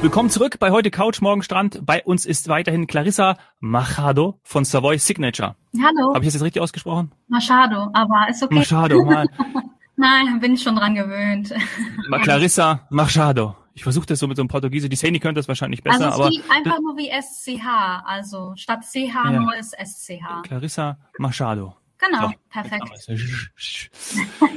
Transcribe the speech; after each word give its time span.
Willkommen 0.00 0.30
zurück 0.30 0.60
bei 0.60 0.70
heute 0.70 0.92
Couch, 0.92 1.20
morgen 1.20 1.42
Strand. 1.42 1.84
Bei 1.84 2.04
uns 2.04 2.24
ist 2.24 2.48
weiterhin 2.48 2.86
Clarissa 2.86 3.36
Machado 3.58 4.38
von 4.44 4.64
Savoy 4.64 4.96
Signature. 4.96 5.56
Hallo. 5.74 6.14
Habe 6.14 6.20
ich 6.20 6.26
das 6.26 6.34
jetzt 6.34 6.44
richtig 6.44 6.62
ausgesprochen? 6.62 7.10
Machado, 7.26 7.90
aber 7.92 8.28
ist 8.30 8.40
okay. 8.40 8.54
Machado, 8.54 9.04
mal. 9.04 9.26
Nein, 9.96 10.38
bin 10.38 10.54
ich 10.54 10.62
schon 10.62 10.76
dran 10.76 10.94
gewöhnt. 10.94 11.52
Clarissa 12.22 12.86
Machado. 12.90 13.56
Ich 13.74 13.82
versuche 13.82 14.06
das 14.06 14.20
so 14.20 14.28
mit 14.28 14.36
so 14.36 14.42
einem 14.42 14.48
Portugiese. 14.48 14.88
Die 14.88 14.94
Sandy 14.94 15.18
könnte 15.18 15.40
das 15.40 15.48
wahrscheinlich 15.48 15.82
besser, 15.82 16.12
also 16.12 16.22
aber. 16.22 16.30
Wie, 16.30 16.42
einfach 16.48 16.78
nur 16.80 16.96
wie 16.96 17.10
SCH, 17.10 17.66
also 18.04 18.52
statt 18.54 18.84
CH 18.84 19.14
ja. 19.14 19.30
nur 19.32 19.56
ist 19.56 19.74
SCH. 19.76 20.44
Clarissa 20.44 20.96
Machado. 21.18 21.74
Genau, 21.98 22.28
so, 22.28 22.34
perfekt. 22.50 22.84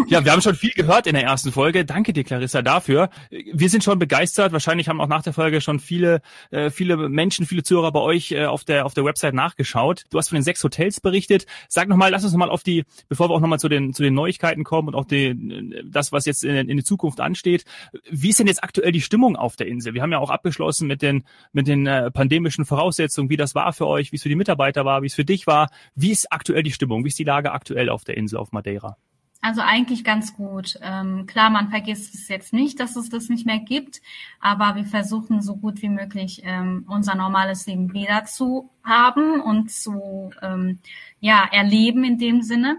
Ja, 0.07 0.25
wir 0.25 0.31
haben 0.31 0.41
schon 0.41 0.55
viel 0.55 0.71
gehört 0.71 1.07
in 1.07 1.13
der 1.13 1.23
ersten 1.23 1.51
Folge. 1.51 1.85
Danke 1.85 2.13
dir, 2.13 2.23
Clarissa, 2.23 2.61
dafür. 2.61 3.09
Wir 3.29 3.69
sind 3.69 3.83
schon 3.83 3.99
begeistert. 3.99 4.51
Wahrscheinlich 4.51 4.89
haben 4.89 4.99
auch 4.99 5.07
nach 5.07 5.23
der 5.23 5.33
Folge 5.33 5.61
schon 5.61 5.79
viele, 5.79 6.21
äh, 6.51 6.69
viele 6.69 6.97
Menschen, 7.09 7.45
viele 7.45 7.63
Zuhörer 7.63 7.91
bei 7.91 7.99
euch 7.99 8.31
äh, 8.31 8.45
auf 8.45 8.63
der 8.63 8.85
auf 8.85 8.93
der 8.93 9.05
Website 9.05 9.33
nachgeschaut. 9.33 10.03
Du 10.09 10.17
hast 10.17 10.29
von 10.29 10.37
den 10.37 10.43
sechs 10.43 10.63
Hotels 10.63 10.99
berichtet. 10.99 11.45
Sag 11.69 11.87
nochmal, 11.87 12.11
lass 12.11 12.23
uns 12.23 12.33
nochmal 12.33 12.49
auf 12.49 12.63
die, 12.63 12.83
bevor 13.09 13.29
wir 13.29 13.35
auch 13.35 13.39
nochmal 13.39 13.59
zu 13.59 13.69
den 13.69 13.93
zu 13.93 14.03
den 14.03 14.13
Neuigkeiten 14.13 14.63
kommen 14.63 14.89
und 14.89 14.95
auch 14.95 15.05
die, 15.05 15.83
das, 15.85 16.11
was 16.11 16.25
jetzt 16.25 16.43
in, 16.43 16.69
in 16.69 16.77
die 16.77 16.83
Zukunft 16.83 17.19
ansteht. 17.19 17.65
Wie 18.09 18.29
ist 18.29 18.39
denn 18.39 18.47
jetzt 18.47 18.63
aktuell 18.63 18.91
die 18.91 19.01
Stimmung 19.01 19.35
auf 19.35 19.55
der 19.55 19.67
Insel? 19.67 19.93
Wir 19.93 20.01
haben 20.01 20.11
ja 20.11 20.19
auch 20.19 20.29
abgeschlossen 20.29 20.87
mit 20.87 21.01
den 21.01 21.23
mit 21.51 21.67
den 21.67 21.87
äh, 21.87 22.11
pandemischen 22.11 22.65
Voraussetzungen, 22.65 23.29
wie 23.29 23.37
das 23.37 23.55
war 23.55 23.73
für 23.73 23.87
euch, 23.87 24.11
wie 24.11 24.17
es 24.17 24.23
für 24.23 24.29
die 24.29 24.35
Mitarbeiter 24.35 24.85
war, 24.85 25.01
wie 25.01 25.07
es 25.07 25.15
für 25.15 25.25
dich 25.25 25.47
war. 25.47 25.69
Wie 25.95 26.11
ist 26.11 26.31
aktuell 26.31 26.63
die 26.63 26.71
Stimmung? 26.71 27.03
Wie 27.03 27.09
ist 27.09 27.19
die 27.19 27.23
Lage 27.23 27.51
aktuell 27.51 27.80
auf 27.89 28.03
der 28.03 28.17
Insel 28.17 28.37
auf 28.37 28.51
Madeira? 28.51 28.97
Also 29.43 29.61
eigentlich 29.61 30.03
ganz 30.03 30.35
gut. 30.35 30.77
Ähm, 30.83 31.25
klar, 31.25 31.49
man 31.49 31.69
vergisst 31.69 32.13
es 32.13 32.27
jetzt 32.27 32.53
nicht, 32.53 32.79
dass 32.79 32.95
es 32.95 33.09
das 33.09 33.27
nicht 33.27 33.47
mehr 33.47 33.57
gibt, 33.57 34.01
aber 34.39 34.75
wir 34.75 34.85
versuchen 34.85 35.41
so 35.41 35.55
gut 35.55 35.81
wie 35.81 35.89
möglich 35.89 36.41
ähm, 36.45 36.85
unser 36.87 37.15
normales 37.15 37.65
Leben 37.65 37.91
wieder 37.91 38.25
zu 38.25 38.69
haben 38.83 39.41
und 39.41 39.71
zu 39.71 40.31
ähm, 40.43 40.77
ja 41.19 41.43
erleben 41.51 42.03
in 42.03 42.19
dem 42.19 42.43
Sinne. 42.43 42.77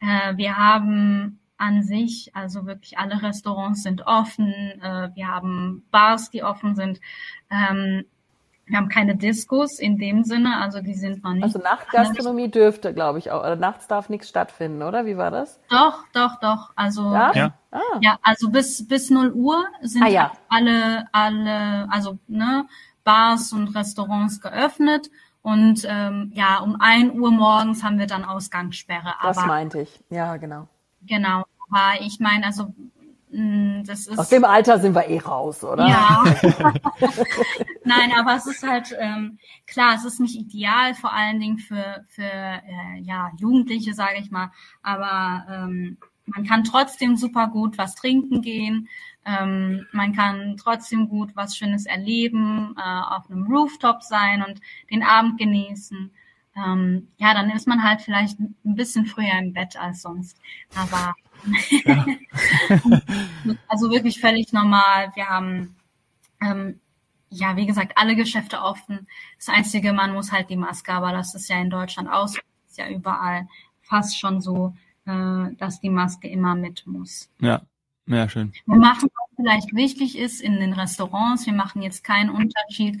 Äh, 0.00 0.36
wir 0.36 0.56
haben 0.56 1.40
an 1.56 1.82
sich, 1.82 2.30
also 2.34 2.64
wirklich 2.64 2.96
alle 2.96 3.20
Restaurants 3.20 3.82
sind 3.82 4.06
offen, 4.06 4.52
äh, 4.52 5.10
wir 5.14 5.26
haben 5.26 5.84
Bars, 5.90 6.30
die 6.30 6.44
offen 6.44 6.76
sind. 6.76 7.00
Ähm, 7.50 8.04
wir 8.66 8.78
haben 8.78 8.88
keine 8.88 9.16
Diskos 9.16 9.78
in 9.78 9.98
dem 9.98 10.24
Sinne, 10.24 10.58
also 10.60 10.80
die 10.80 10.94
sind 10.94 11.22
noch 11.22 11.34
nicht. 11.34 11.44
Also 11.44 11.58
Nachtgastronomie 11.58 12.50
dürfte, 12.50 12.94
glaube 12.94 13.18
ich, 13.18 13.30
auch. 13.30 13.40
Oder 13.40 13.56
nachts 13.56 13.86
darf 13.88 14.08
nichts 14.08 14.28
stattfinden, 14.28 14.82
oder? 14.82 15.04
Wie 15.04 15.16
war 15.16 15.30
das? 15.30 15.60
Doch, 15.68 16.04
doch, 16.12 16.40
doch. 16.40 16.72
Also 16.74 17.12
ja, 17.12 17.32
ja. 17.34 17.54
Ah. 17.70 17.80
ja 18.00 18.18
also 18.22 18.50
bis 18.50 18.86
bis 18.86 19.10
0 19.10 19.32
Uhr 19.32 19.64
sind 19.82 20.02
ah, 20.04 20.08
ja. 20.08 20.32
alle 20.48 21.06
alle 21.12 21.88
also 21.90 22.18
ne 22.26 22.66
Bars 23.04 23.52
und 23.52 23.74
Restaurants 23.74 24.40
geöffnet 24.40 25.10
und 25.42 25.86
ähm, 25.86 26.32
ja 26.34 26.60
um 26.60 26.80
1 26.80 27.14
Uhr 27.14 27.30
morgens 27.30 27.84
haben 27.84 27.98
wir 27.98 28.06
dann 28.06 28.24
Ausgangssperre. 28.24 29.14
Das 29.22 29.36
aber, 29.36 29.46
meinte 29.46 29.80
ich. 29.80 30.02
Ja, 30.08 30.38
genau. 30.38 30.68
Genau. 31.02 31.44
Aber 31.68 32.00
ich 32.00 32.18
meine, 32.20 32.46
also 32.46 32.68
das 32.68 32.74
Aus 34.16 34.28
dem 34.28 34.44
Alter 34.44 34.78
sind 34.78 34.94
wir 34.94 35.08
eh 35.08 35.18
raus, 35.18 35.64
oder? 35.64 35.86
Ja. 35.88 36.24
Nein, 37.84 38.12
aber 38.16 38.36
es 38.36 38.46
ist 38.46 38.62
halt 38.62 38.94
ähm, 38.98 39.38
klar, 39.66 39.94
es 39.96 40.04
ist 40.04 40.20
nicht 40.20 40.36
ideal, 40.36 40.94
vor 40.94 41.12
allen 41.12 41.40
Dingen 41.40 41.58
für 41.58 42.04
für 42.08 42.22
äh, 42.22 43.00
ja 43.02 43.30
Jugendliche, 43.38 43.94
sage 43.94 44.18
ich 44.20 44.30
mal. 44.30 44.52
Aber 44.82 45.46
ähm, 45.50 45.98
man 46.26 46.46
kann 46.46 46.64
trotzdem 46.64 47.16
super 47.16 47.48
gut 47.48 47.76
was 47.76 47.94
trinken 47.94 48.40
gehen. 48.40 48.88
Ähm, 49.26 49.86
man 49.92 50.14
kann 50.14 50.56
trotzdem 50.56 51.08
gut 51.08 51.34
was 51.34 51.56
Schönes 51.56 51.86
erleben, 51.86 52.74
äh, 52.78 53.14
auf 53.14 53.30
einem 53.30 53.46
Rooftop 53.46 54.02
sein 54.02 54.42
und 54.42 54.60
den 54.90 55.02
Abend 55.02 55.38
genießen. 55.38 56.10
Ähm, 56.56 57.08
ja, 57.16 57.34
dann 57.34 57.50
ist 57.50 57.66
man 57.66 57.82
halt 57.82 58.02
vielleicht 58.02 58.38
ein 58.38 58.56
bisschen 58.62 59.06
früher 59.06 59.38
im 59.38 59.52
Bett 59.52 59.76
als 59.76 60.02
sonst. 60.02 60.38
Aber 60.74 61.14
ja. 61.84 62.06
also 63.68 63.90
wirklich 63.90 64.20
völlig 64.20 64.52
normal. 64.52 65.10
Wir 65.14 65.28
haben, 65.28 65.76
ähm, 66.40 66.80
ja, 67.30 67.56
wie 67.56 67.66
gesagt, 67.66 67.96
alle 67.96 68.14
Geschäfte 68.14 68.60
offen. 68.60 69.08
Das 69.36 69.48
Einzige, 69.48 69.92
man 69.92 70.14
muss 70.14 70.32
halt 70.32 70.48
die 70.50 70.56
Maske, 70.56 70.92
aber 70.92 71.12
das 71.12 71.34
ist 71.34 71.48
ja 71.48 71.60
in 71.60 71.70
Deutschland 71.70 72.08
aus, 72.08 72.38
ist 72.68 72.78
ja 72.78 72.88
überall 72.88 73.48
fast 73.82 74.18
schon 74.18 74.40
so, 74.40 74.74
äh, 75.06 75.54
dass 75.58 75.80
die 75.80 75.90
Maske 75.90 76.28
immer 76.28 76.54
mit 76.54 76.86
muss. 76.86 77.30
Ja, 77.40 77.62
ja, 78.06 78.28
schön. 78.28 78.52
Wir 78.66 78.76
machen, 78.76 79.08
was 79.14 79.36
vielleicht 79.36 79.74
wichtig 79.74 80.18
ist 80.18 80.40
in 80.40 80.60
den 80.60 80.72
Restaurants, 80.72 81.46
wir 81.46 81.54
machen 81.54 81.82
jetzt 81.82 82.04
keinen 82.04 82.30
Unterschied. 82.30 83.00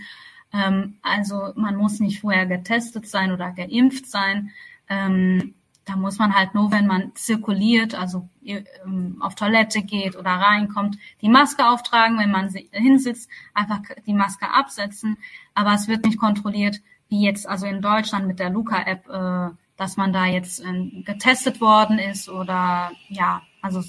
Ähm, 0.54 0.96
also 1.02 1.52
man 1.56 1.76
muss 1.76 2.00
nicht 2.00 2.20
vorher 2.20 2.46
getestet 2.46 3.08
sein 3.08 3.32
oder 3.32 3.50
geimpft 3.50 4.06
sein. 4.06 4.50
Ähm, 4.88 5.54
da 5.84 5.96
muss 5.96 6.18
man 6.18 6.34
halt 6.34 6.54
nur, 6.54 6.72
wenn 6.72 6.86
man 6.86 7.14
zirkuliert, 7.14 7.94
also 7.94 8.28
ähm, 8.42 9.16
auf 9.20 9.34
Toilette 9.34 9.82
geht 9.82 10.16
oder 10.16 10.30
reinkommt, 10.30 10.96
die 11.20 11.28
Maske 11.28 11.68
auftragen, 11.68 12.18
wenn 12.18 12.30
man 12.30 12.48
hinsitzt, 12.70 13.28
einfach 13.52 13.80
die 14.06 14.14
Maske 14.14 14.48
absetzen. 14.48 15.18
Aber 15.54 15.74
es 15.74 15.88
wird 15.88 16.06
nicht 16.06 16.18
kontrolliert, 16.18 16.80
wie 17.08 17.22
jetzt 17.22 17.46
also 17.46 17.66
in 17.66 17.82
Deutschland 17.82 18.26
mit 18.26 18.38
der 18.38 18.50
Luca-App, 18.50 19.08
äh, 19.08 19.54
dass 19.76 19.96
man 19.96 20.12
da 20.12 20.24
jetzt 20.24 20.64
äh, 20.64 21.02
getestet 21.02 21.60
worden 21.60 21.98
ist 21.98 22.28
oder 22.28 22.92
ja, 23.08 23.42
also 23.60 23.82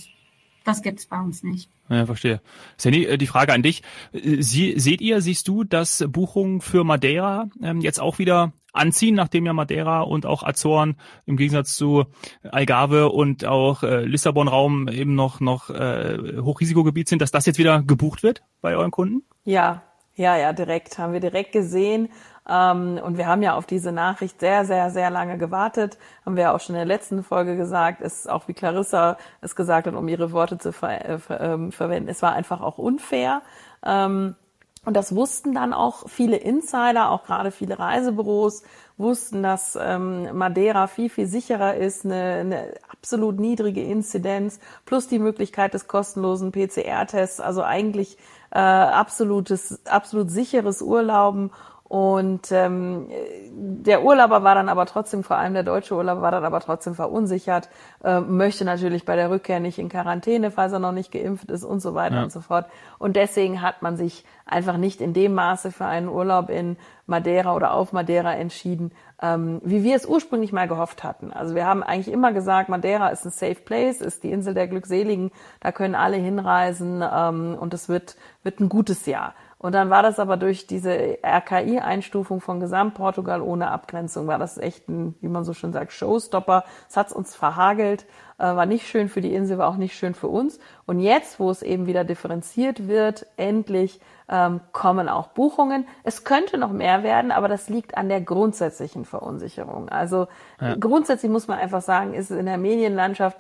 das 0.64 0.82
gibt's 0.82 1.06
bei 1.06 1.20
uns 1.20 1.44
nicht. 1.44 1.70
Ja, 1.90 2.06
verstehe. 2.06 2.42
Sandy, 2.78 3.06
äh, 3.06 3.18
die 3.18 3.28
Frage 3.28 3.54
an 3.54 3.62
dich. 3.62 3.84
Äh, 4.12 4.42
Sie, 4.42 4.80
seht 4.80 5.02
ihr, 5.02 5.22
siehst 5.22 5.48
du, 5.48 5.64
dass 5.64 6.04
Buchungen 6.08 6.62
für 6.62 6.84
Madeira 6.84 7.48
ähm, 7.62 7.82
jetzt 7.82 8.00
auch 8.00 8.18
wieder 8.18 8.54
anziehen, 8.74 9.16
nachdem 9.16 9.46
ja 9.46 9.54
Madeira 9.54 10.02
und 10.02 10.26
auch 10.26 10.44
Azoren 10.44 10.98
im 11.26 11.38
Gegensatz 11.38 11.76
zu 11.76 12.06
Algarve 12.44 13.10
und 13.10 13.46
auch 13.46 13.84
äh, 13.84 14.04
Lissabon-Raum 14.04 14.90
eben 14.90 15.16
noch, 15.16 15.40
noch 15.40 15.70
äh, 15.70 16.18
Hochrisikogebiet 16.42 17.08
sind, 17.08 17.22
dass 17.22 17.32
das 17.32 17.46
jetzt 17.46 17.58
wieder 17.58 17.82
gebucht 17.82 18.24
wird 18.24 18.44
bei 18.62 18.76
euren 18.76 18.92
Kunden? 18.92 19.24
Ja, 19.44 19.84
ja, 20.16 20.38
ja, 20.38 20.54
direkt. 20.54 20.98
Haben 20.98 21.14
wir 21.14 21.20
direkt 21.20 21.52
gesehen. 21.52 22.10
Ähm, 22.48 23.00
und 23.04 23.18
wir 23.18 23.28
haben 23.28 23.42
ja 23.42 23.56
auf 23.56 23.66
diese 23.66 23.92
Nachricht 23.92 24.40
sehr, 24.40 24.66
sehr, 24.66 24.92
sehr 24.92 25.10
lange 25.10 25.38
gewartet. 25.38 25.98
Haben 26.26 26.36
wir 26.36 26.44
ja 26.44 26.56
auch 26.56 26.60
schon 26.60 26.76
in 26.76 26.80
der 26.80 26.86
letzten 26.86 27.24
Folge 27.24 27.58
gesagt. 27.58 28.02
Es 28.02 28.20
ist 28.20 28.30
auch 28.30 28.48
wie 28.48 28.54
Clarissa 28.54 29.18
es 29.42 29.56
gesagt 29.56 29.88
hat, 29.88 29.96
um 29.96 30.08
ihre 30.08 30.32
Worte 30.32 30.58
zu 30.58 30.72
ver 30.72 31.06
äh, 31.06 31.20
ähm, 31.40 31.72
verwenden. 31.72 32.10
Es 32.10 32.22
war 32.22 32.34
einfach 32.34 32.62
auch 32.62 32.78
unfair. 32.78 33.42
Ähm, 33.84 34.36
und 34.86 34.96
das 34.96 35.16
wussten 35.16 35.56
dann 35.56 35.74
auch 35.74 36.08
viele 36.08 36.38
Insider, 36.38 37.10
auch 37.10 37.24
gerade 37.24 37.50
viele 37.50 37.80
Reisebüros 37.80 38.62
wussten, 38.98 39.42
dass 39.42 39.78
ähm, 39.82 40.38
Madeira 40.38 40.86
viel, 40.88 41.10
viel 41.10 41.26
sicherer 41.26 41.76
ist, 41.76 42.06
eine, 42.06 42.24
eine 42.40 42.74
absolut 42.90 43.40
niedrige 43.40 43.82
Inzidenz 43.82 44.60
plus 44.86 45.08
die 45.08 45.20
Möglichkeit 45.20 45.74
des 45.74 45.88
kostenlosen 45.88 46.52
PCR-Tests, 46.52 47.40
also 47.40 47.64
eigentlich 47.64 48.18
äh, 48.52 48.60
absolutes, 48.60 49.86
absolut 49.86 50.30
sicheres 50.30 50.84
Urlauben 50.84 51.52
und 51.88 52.52
ähm, 52.52 53.10
der 53.52 54.04
Urlauber 54.04 54.44
war 54.44 54.56
dann 54.56 54.70
aber 54.70 54.88
trotzdem, 54.88 55.24
vor 55.24 55.38
allem 55.38 55.54
der 55.54 55.62
deutsche 55.62 55.96
Urlauber 55.96 56.24
war 56.24 56.32
dann 56.32 56.44
aber 56.44 56.60
trotzdem 56.60 56.96
verunsichert, 56.96 57.70
äh, 58.04 58.22
möchte 58.22 58.66
natürlich 58.66 59.06
bei 59.06 59.16
der 59.16 59.30
Rückkehr 59.30 59.60
nicht 59.60 59.78
in 59.78 59.88
Quarantäne, 59.88 60.50
falls 60.50 60.74
er 60.74 60.80
noch 60.80 60.94
nicht 60.94 61.12
geimpft 61.12 61.52
ist 61.52 61.64
und 61.64 61.82
so 61.82 61.94
weiter 61.94 62.16
ja. 62.16 62.24
und 62.24 62.32
so 62.32 62.42
fort. 62.42 62.66
Und 62.98 63.16
deswegen 63.16 63.62
hat 63.62 63.84
man 63.84 63.98
sich 63.98 64.26
einfach 64.48 64.78
nicht 64.78 65.00
in 65.00 65.14
dem 65.14 65.36
Maße 65.36 65.72
für 65.72 65.86
einen 65.86 66.10
Urlaub 66.10 66.50
in 66.50 66.78
Madeira 67.06 67.56
oder 67.56 67.76
auf 67.76 67.94
Madeira 67.94 68.34
entschieden, 68.34 68.92
ähm, 69.22 69.62
wie 69.64 69.84
wir 69.84 69.96
es 69.96 70.08
ursprünglich 70.08 70.52
mal 70.52 70.68
gehofft 70.68 71.04
hatten. 71.04 71.32
Also 71.32 71.54
wir 71.54 71.68
haben 71.68 71.84
eigentlich 71.84 72.12
immer 72.12 72.34
gesagt, 72.34 72.68
Madeira 72.68 73.10
ist 73.10 73.26
ein 73.26 73.32
safe 73.32 73.62
place, 73.64 74.02
ist 74.02 74.24
die 74.24 74.32
Insel 74.32 74.56
der 74.56 74.68
Glückseligen, 74.68 75.32
da 75.60 75.72
können 75.72 75.94
alle 75.94 76.18
hinreisen 76.18 77.04
ähm, 77.08 77.56
und 77.60 77.76
es 77.76 77.90
wird, 77.90 78.16
wird 78.42 78.60
ein 78.60 78.70
gutes 78.70 79.06
Jahr. 79.06 79.36
Und 79.66 79.72
dann 79.72 79.90
war 79.90 80.04
das 80.04 80.20
aber 80.20 80.38
durch 80.38 80.68
diese 80.68 81.18
RKI-Einstufung 81.26 82.40
von 82.40 82.60
Gesamtportugal 82.60 83.42
ohne 83.42 83.72
Abgrenzung, 83.72 84.28
war 84.28 84.38
das 84.38 84.60
echt 84.60 84.88
ein, 84.88 85.16
wie 85.22 85.28
man 85.28 85.44
so 85.44 85.54
schön 85.54 85.74
sagt, 85.74 85.92
Showstopper. 85.92 86.66
Es 86.88 86.96
hat 86.96 87.12
uns 87.12 87.34
verhagelt, 87.34 88.06
äh, 88.38 88.44
war 88.44 88.68
nicht 88.68 88.88
schön 88.88 89.10
für 89.10 89.22
die 89.22 89.34
Insel, 89.34 89.58
war 89.58 89.68
auch 89.68 89.78
nicht 89.78 89.98
schön 89.98 90.14
für 90.14 90.28
uns. 90.28 90.60
Und 90.86 91.00
jetzt, 91.00 91.40
wo 91.40 91.50
es 91.50 91.64
eben 91.64 91.88
wieder 91.88 92.04
differenziert 92.04 92.88
wird, 92.88 93.26
endlich 93.38 94.00
ähm, 94.30 94.60
kommen 94.72 95.10
auch 95.10 95.30
Buchungen. 95.30 95.88
Es 96.04 96.24
könnte 96.24 96.60
noch 96.60 96.72
mehr 96.72 97.02
werden, 97.02 97.32
aber 97.32 97.48
das 97.48 97.68
liegt 97.68 97.98
an 97.98 98.08
der 98.08 98.22
grundsätzlichen 98.22 99.04
Verunsicherung. 99.04 99.90
Also 99.90 100.28
ja. 100.62 100.76
grundsätzlich 100.76 101.32
muss 101.32 101.48
man 101.48 101.58
einfach 101.58 101.82
sagen, 101.82 102.14
ist 102.14 102.30
es 102.30 102.38
in 102.38 102.46
der 102.46 102.60
Medienlandschaft 102.60 103.40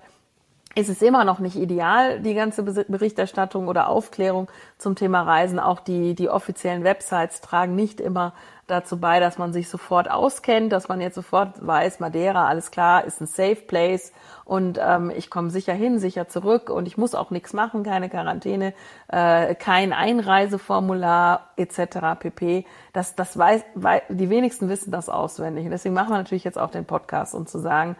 es 0.77 0.89
ist 0.89 1.01
immer 1.01 1.23
noch 1.23 1.39
nicht 1.39 1.55
ideal, 1.55 2.19
die 2.19 2.33
ganze 2.33 2.61
Berichterstattung 2.63 3.69
oder 3.69 3.87
Aufklärung 3.87 4.49
zum 4.77 4.95
Thema 4.95 5.21
Reisen. 5.21 5.57
Auch 5.57 5.79
die, 5.79 6.15
die 6.15 6.29
offiziellen 6.29 6.83
Websites 6.83 7.39
tragen 7.39 7.75
nicht 7.75 8.01
immer 8.01 8.33
dazu 8.67 8.99
bei, 8.99 9.19
dass 9.19 9.37
man 9.37 9.53
sich 9.53 9.69
sofort 9.69 10.09
auskennt, 10.09 10.73
dass 10.73 10.87
man 10.87 10.99
jetzt 10.99 11.15
sofort 11.15 11.65
weiß, 11.65 11.99
Madeira, 11.99 12.47
alles 12.47 12.71
klar, 12.71 13.05
ist 13.05 13.21
ein 13.21 13.27
Safe 13.27 13.55
Place 13.55 14.11
und 14.43 14.79
ähm, 14.81 15.11
ich 15.15 15.29
komme 15.29 15.49
sicher 15.49 15.73
hin, 15.73 15.99
sicher 15.99 16.27
zurück 16.27 16.69
und 16.69 16.87
ich 16.87 16.97
muss 16.97 17.13
auch 17.15 17.29
nichts 17.29 17.53
machen, 17.53 17.83
keine 17.83 18.09
Quarantäne, 18.09 18.73
äh, 19.07 19.53
kein 19.55 19.93
Einreiseformular 19.93 21.51
etc. 21.57 22.19
pp. 22.19 22.65
Das, 22.91 23.15
das 23.15 23.37
weiß, 23.37 23.63
weiß, 23.75 24.01
die 24.09 24.29
wenigsten 24.29 24.67
wissen 24.67 24.91
das 24.91 25.09
auswendig. 25.09 25.65
Und 25.65 25.71
deswegen 25.71 25.93
machen 25.93 26.09
wir 26.09 26.17
natürlich 26.17 26.43
jetzt 26.43 26.57
auch 26.57 26.71
den 26.71 26.85
Podcast, 26.85 27.35
um 27.35 27.45
zu 27.45 27.59
sagen, 27.59 27.95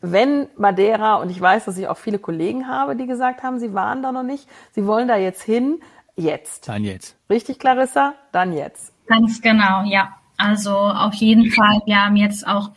wenn 0.00 0.48
Madeira, 0.56 1.16
und 1.16 1.30
ich 1.30 1.40
weiß, 1.40 1.66
dass 1.66 1.76
ich 1.76 1.88
auch 1.88 1.98
viele 1.98 2.18
Kollegen 2.18 2.68
habe, 2.68 2.96
die 2.96 3.06
gesagt 3.06 3.42
haben, 3.42 3.58
sie 3.58 3.74
waren 3.74 4.02
da 4.02 4.12
noch 4.12 4.22
nicht, 4.22 4.48
sie 4.72 4.86
wollen 4.86 5.08
da 5.08 5.16
jetzt 5.16 5.42
hin, 5.42 5.80
jetzt. 6.16 6.68
Dann 6.68 6.84
jetzt. 6.84 7.16
Richtig, 7.28 7.58
Clarissa? 7.58 8.14
Dann 8.32 8.52
jetzt. 8.52 8.92
Ganz 9.06 9.40
genau, 9.40 9.84
ja. 9.84 10.16
Also 10.36 10.72
auf 10.74 11.14
jeden 11.14 11.50
Fall, 11.50 11.82
wir 11.84 12.02
haben 12.02 12.16
jetzt 12.16 12.46
auch 12.46 12.70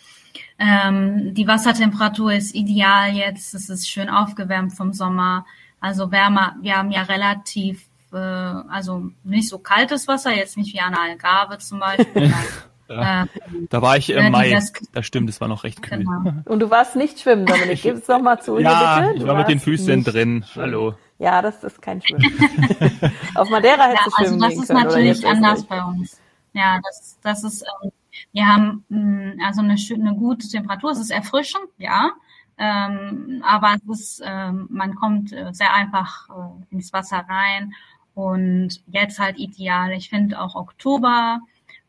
ähm, 0.60 1.34
die 1.34 1.48
Wassertemperatur 1.48 2.34
ist 2.34 2.56
ideal 2.56 3.14
jetzt, 3.14 3.54
es 3.54 3.70
ist 3.70 3.90
schön 3.90 4.10
aufgewärmt 4.10 4.74
vom 4.74 4.94
Sommer, 4.94 5.46
also 5.80 6.12
wärmer. 6.12 6.56
Wir 6.62 6.78
haben 6.78 6.92
ja 6.92 7.02
relativ, 7.02 7.86
äh, 8.12 8.18
also 8.18 9.10
nicht 9.24 9.50
so 9.50 9.60
kaltes 9.60 10.08
Wasser, 10.08 10.34
jetzt 10.34 10.58
nicht 10.58 10.74
wie 10.74 10.80
an 10.80 10.94
der 10.94 11.02
Algarve 11.02 11.58
zum 11.58 11.80
Beispiel. 11.80 12.34
Ja. 12.90 13.24
Ähm, 13.24 13.68
da 13.70 13.82
war 13.82 13.98
ich 13.98 14.10
im 14.10 14.32
Mai. 14.32 14.52
Das, 14.52 14.74
das 14.92 15.06
stimmt, 15.06 15.30
es 15.30 15.40
war 15.42 15.48
noch 15.48 15.64
recht 15.64 15.82
kühl. 15.82 16.00
Genau. 16.00 16.34
Und 16.46 16.60
du 16.60 16.70
warst 16.70 16.96
nicht 16.96 17.20
schwimmen, 17.20 17.46
Dominik. 17.46 17.82
Gib 17.82 17.96
es 17.96 18.06
doch 18.06 18.22
mal 18.22 18.40
zu. 18.40 18.60
Ja, 18.60 19.00
bitte. 19.00 19.18
ich 19.18 19.28
war 19.28 19.38
mit 19.38 19.48
den 19.48 19.60
Füßen 19.60 20.04
drin. 20.04 20.44
Schwimmen. 20.46 20.66
Hallo. 20.68 20.96
Ja, 21.20 21.42
das 21.42 21.64
ist 21.64 21.82
kein 21.82 22.02
Schwimmen. 22.02 22.32
Auf 23.36 23.50
Madeira 23.50 23.86
hättest 23.86 24.06
ja, 24.06 24.24
du 24.24 24.30
schwimmen 24.30 24.44
also 24.44 24.56
das 24.56 24.64
ist 24.64 24.68
können, 24.68 24.84
natürlich 24.84 25.28
anders 25.28 25.64
bei 25.66 25.84
uns. 25.84 26.20
Ja, 26.54 26.80
das, 26.84 27.18
das 27.22 27.44
ist, 27.44 27.64
ähm, 27.84 27.92
wir 28.32 28.48
haben 28.48 28.86
mh, 28.90 29.00
mm, 29.00 29.40
also 29.46 29.62
eine, 29.62 29.76
eine 29.76 30.16
gute 30.16 30.48
Temperatur. 30.48 30.92
Es 30.92 31.00
ist 31.00 31.12
erfrischend, 31.12 31.66
ja. 31.78 32.12
Ähm, 32.58 33.44
aber 33.48 33.76
es 33.76 34.00
ist, 34.00 34.22
ähm, 34.26 34.68
man 34.70 34.96
kommt 34.96 35.34
äh, 35.34 35.50
sehr 35.54 35.74
einfach 35.74 36.30
äh, 36.30 36.74
ins 36.74 36.94
Wasser 36.94 37.26
rein 37.28 37.74
und 38.14 38.82
jetzt 38.88 39.20
halt 39.20 39.40
ideal. 39.40 39.92
Ich 39.94 40.10
finde 40.10 40.40
auch 40.40 40.56
Oktober 40.56 41.40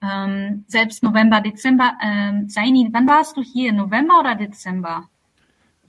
ähm, 0.05 0.65
selbst 0.69 1.03
November, 1.03 1.41
Dezember. 1.41 1.95
Ähm, 2.03 2.49
Saini, 2.49 2.89
wann 2.93 3.09
warst 3.09 3.37
du 3.37 3.43
hier? 3.43 3.73
November 3.73 4.21
oder 4.21 4.35
Dezember? 4.35 5.09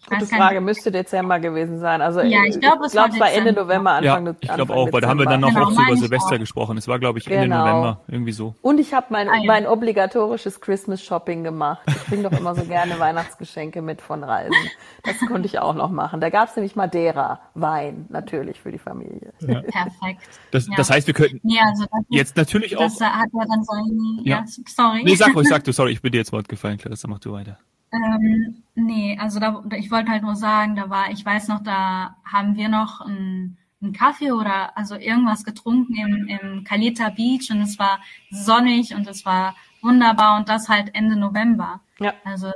Gute 0.08 0.26
Frage, 0.28 0.62
müsste 0.62 0.92
Dezember 0.92 1.40
gewesen 1.40 1.80
sein. 1.80 2.02
Also 2.02 2.22
ja, 2.22 2.44
ich 2.46 2.60
glaube, 2.60 2.86
es 2.86 2.92
glaub, 2.92 3.12
war, 3.14 3.20
war 3.22 3.32
Ende 3.32 3.54
November, 3.54 3.92
Anfang 3.94 4.26
Ja, 4.26 4.36
ich 4.40 4.54
glaube 4.54 4.74
auch, 4.74 4.92
weil 4.94 5.02
da 5.02 5.08
haben 5.08 5.20
wir 5.20 5.26
dann 5.26 5.42
noch 5.42 5.54
genau, 5.54 5.72
so 5.72 5.82
über 5.82 5.98
Silvester 5.98 6.36
auch. 6.36 6.40
gesprochen. 6.40 6.78
Es 6.78 6.88
war, 6.88 7.00
glaube 7.00 7.20
ich, 7.20 7.28
Ende 7.28 7.48
genau. 7.48 7.66
November, 7.66 8.02
irgendwie 8.08 8.32
so. 8.32 8.56
Und 8.62 8.80
ich 8.80 8.94
habe 8.94 9.08
mein, 9.10 9.28
ah, 9.30 9.38
ja. 9.38 9.44
mein 9.46 9.66
obligatorisches 9.66 10.62
Christmas-Shopping 10.62 11.44
gemacht. 11.44 11.82
Ich 11.88 12.06
bringe 12.06 12.30
doch 12.30 12.38
immer 12.38 12.56
so 12.56 12.64
gerne 12.66 13.00
Weihnachtsgeschenke 13.00 13.82
mit 13.82 14.02
von 14.02 14.24
Reisen. 14.24 14.56
Das 15.04 15.18
konnte 15.28 15.48
ich 15.48 15.60
auch 15.60 15.74
noch 15.74 15.90
machen. 15.90 16.22
Da 16.22 16.30
gab 16.30 16.50
es 16.50 16.56
nämlich 16.56 16.76
Madeira, 16.76 17.40
Wein, 17.56 18.06
natürlich 18.10 18.60
für 18.60 18.72
die 18.72 18.80
Familie. 18.80 19.34
Ja. 19.40 19.62
Perfekt. 19.62 20.22
Das, 20.52 20.68
ja. 20.68 20.74
das 20.78 20.90
heißt, 20.90 21.08
wir 21.08 21.14
könnten 21.14 21.42
ja, 21.50 21.64
also 21.64 21.86
jetzt 22.10 22.38
natürlich 22.38 22.78
auch... 22.78 22.82
Das 22.82 23.00
hat 23.02 23.30
ja 23.34 23.46
dann 23.48 23.64
seine... 23.64 24.22
Ja. 24.24 24.44
sorry. 24.68 25.04
Nee, 25.04 25.16
sag 25.16 25.36
ruhig, 25.36 25.48
sag 25.48 25.64
du, 25.64 25.72
sorry, 25.74 25.92
ich 25.92 26.02
bin 26.02 26.12
dir 26.12 26.20
jetzt 26.20 26.32
Wort 26.32 26.48
gefallen, 26.48 26.78
Clarissa, 26.78 27.08
mach 27.08 27.20
du 27.20 27.32
weiter. 27.32 27.58
Ähm, 27.96 28.64
nee, 28.76 29.18
also 29.20 29.40
da, 29.40 29.64
ich 29.78 29.92
wollte 29.92 30.12
halt 30.12 30.24
nur 30.24 30.36
sagen, 30.36 30.76
da 30.76 30.90
war, 30.90 31.12
ich 31.12 31.26
weiß 31.26 31.48
noch, 31.48 31.64
da 31.64 32.18
haben 32.26 32.56
wir 32.56 32.70
noch 32.70 33.02
einen, 33.02 33.58
einen 33.82 33.94
Kaffee 33.94 34.32
oder 34.32 34.78
also 34.78 34.96
irgendwas 34.96 35.44
getrunken 35.44 35.96
im, 35.96 36.28
im 36.28 36.64
Caleta 36.64 37.10
Beach 37.10 37.50
und 37.52 37.62
es 37.62 37.80
war 37.80 38.00
sonnig 38.30 38.94
und 38.96 39.08
es 39.08 39.26
war 39.26 39.56
wunderbar 39.82 40.38
und 40.38 40.50
das 40.50 40.68
halt 40.70 40.94
Ende 40.94 41.16
November. 41.16 41.82
Ja. 42.00 42.14
Also 42.24 42.52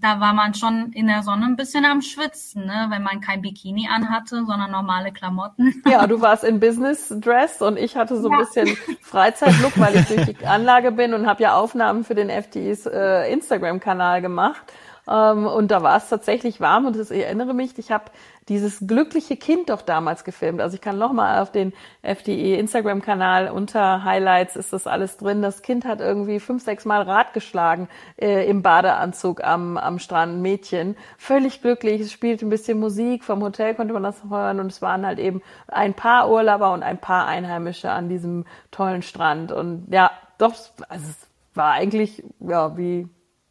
da 0.00 0.20
war 0.20 0.32
man 0.32 0.54
schon 0.54 0.92
in 0.92 1.06
der 1.06 1.22
Sonne 1.22 1.46
ein 1.46 1.56
bisschen 1.56 1.84
am 1.84 2.02
Schwitzen, 2.02 2.66
ne? 2.66 2.86
wenn 2.90 3.02
man 3.02 3.20
kein 3.20 3.42
Bikini 3.42 3.88
anhatte, 3.88 4.44
sondern 4.44 4.70
normale 4.70 5.12
Klamotten. 5.12 5.82
Ja, 5.88 6.06
du 6.06 6.20
warst 6.20 6.44
in 6.44 6.60
Business 6.60 7.14
Dress 7.20 7.62
und 7.62 7.78
ich 7.78 7.96
hatte 7.96 8.20
so 8.20 8.28
ein 8.28 8.32
ja. 8.32 8.38
bisschen 8.38 8.76
Freizeitlook, 9.00 9.78
weil 9.78 9.96
ich 9.96 10.06
durch 10.06 10.26
die 10.26 10.36
Anlage 10.46 10.92
bin 10.92 11.14
und 11.14 11.26
habe 11.26 11.42
ja 11.42 11.54
Aufnahmen 11.54 12.04
für 12.04 12.14
den 12.14 12.30
FTIs 12.30 12.86
äh, 12.86 13.32
Instagram-Kanal 13.32 14.22
gemacht. 14.22 14.62
Ähm, 15.08 15.46
und 15.46 15.70
da 15.70 15.82
war 15.82 15.96
es 15.96 16.08
tatsächlich 16.08 16.60
warm 16.60 16.86
und 16.86 16.96
ich 16.96 17.10
erinnere 17.10 17.54
mich, 17.54 17.78
ich 17.78 17.90
habe 17.90 18.06
dieses 18.48 18.86
glückliche 18.86 19.36
Kind 19.36 19.68
doch 19.68 19.82
damals 19.82 20.24
gefilmt. 20.24 20.60
Also 20.60 20.74
ich 20.74 20.80
kann 20.80 20.98
nochmal 20.98 21.40
auf 21.40 21.52
den 21.52 21.72
FDE 22.02 22.56
Instagram-Kanal 22.56 23.50
unter 23.50 24.04
Highlights 24.04 24.56
ist 24.56 24.72
das 24.72 24.86
alles 24.86 25.16
drin. 25.16 25.42
Das 25.42 25.62
Kind 25.62 25.84
hat 25.84 26.00
irgendwie 26.00 26.40
fünf, 26.40 26.62
sechs 26.62 26.84
Mal 26.84 27.02
Rad 27.02 27.32
geschlagen 27.34 27.88
äh, 28.16 28.48
im 28.48 28.62
Badeanzug 28.62 29.44
am, 29.44 29.76
am 29.76 29.98
Strand, 29.98 30.40
Mädchen. 30.40 30.96
Völlig 31.18 31.62
glücklich, 31.62 32.00
es 32.00 32.12
spielt 32.12 32.42
ein 32.42 32.50
bisschen 32.50 32.78
Musik, 32.78 33.24
vom 33.24 33.42
Hotel 33.42 33.74
konnte 33.74 33.92
man 33.92 34.02
das 34.02 34.22
hören 34.28 34.60
und 34.60 34.72
es 34.72 34.82
waren 34.82 35.06
halt 35.06 35.18
eben 35.18 35.42
ein 35.66 35.94
paar 35.94 36.30
Urlauber 36.30 36.72
und 36.72 36.82
ein 36.82 36.98
paar 36.98 37.26
Einheimische 37.26 37.90
an 37.90 38.08
diesem 38.08 38.44
tollen 38.70 39.02
Strand. 39.02 39.52
Und 39.52 39.88
ja, 39.90 40.10
doch, 40.38 40.54
also 40.88 41.06
es 41.08 41.28
war 41.54 41.72
eigentlich 41.72 42.22
ja 42.40 42.76
wie 42.76 43.08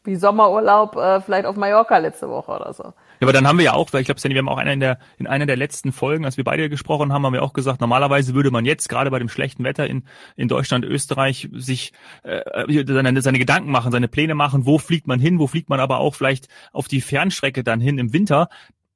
wie 0.08 0.16
Sommerurlaub 0.16 0.96
äh, 0.96 1.20
vielleicht 1.20 1.46
auf 1.46 1.56
Mallorca 1.56 1.98
letzte 1.98 2.28
Woche 2.28 2.50
oder 2.50 2.72
so. 2.72 2.82
Ja, 2.82 2.92
aber 3.22 3.32
dann 3.32 3.46
haben 3.46 3.58
wir 3.58 3.66
ja 3.66 3.74
auch, 3.74 3.92
weil 3.92 4.00
ich 4.00 4.06
glaube, 4.06 4.22
wir 4.22 4.38
haben 4.38 4.48
auch 4.48 4.56
einer 4.56 4.72
in 4.72 4.80
der 4.80 4.98
in 5.18 5.26
einer 5.26 5.44
der 5.44 5.56
letzten 5.56 5.92
Folgen, 5.92 6.24
als 6.24 6.36
wir 6.36 6.44
beide 6.44 6.68
gesprochen 6.68 7.12
haben, 7.12 7.24
haben 7.24 7.34
wir 7.34 7.42
auch 7.42 7.52
gesagt, 7.52 7.80
normalerweise 7.80 8.34
würde 8.34 8.50
man 8.50 8.64
jetzt 8.64 8.88
gerade 8.88 9.10
bei 9.10 9.18
dem 9.18 9.28
schlechten 9.28 9.64
Wetter 9.64 9.86
in 9.86 10.04
in 10.36 10.48
Deutschland, 10.48 10.84
Österreich 10.84 11.48
sich 11.52 11.92
äh, 12.22 12.40
seine, 12.86 13.20
seine 13.20 13.38
Gedanken 13.38 13.70
machen, 13.70 13.92
seine 13.92 14.08
Pläne 14.08 14.34
machen, 14.34 14.64
wo 14.64 14.78
fliegt 14.78 15.06
man 15.06 15.20
hin, 15.20 15.38
wo 15.38 15.46
fliegt 15.46 15.68
man 15.68 15.78
aber 15.78 15.98
auch 15.98 16.14
vielleicht 16.14 16.48
auf 16.72 16.88
die 16.88 17.02
Fernstrecke 17.02 17.62
dann 17.62 17.80
hin 17.80 17.98
im 17.98 18.12
Winter. 18.12 18.48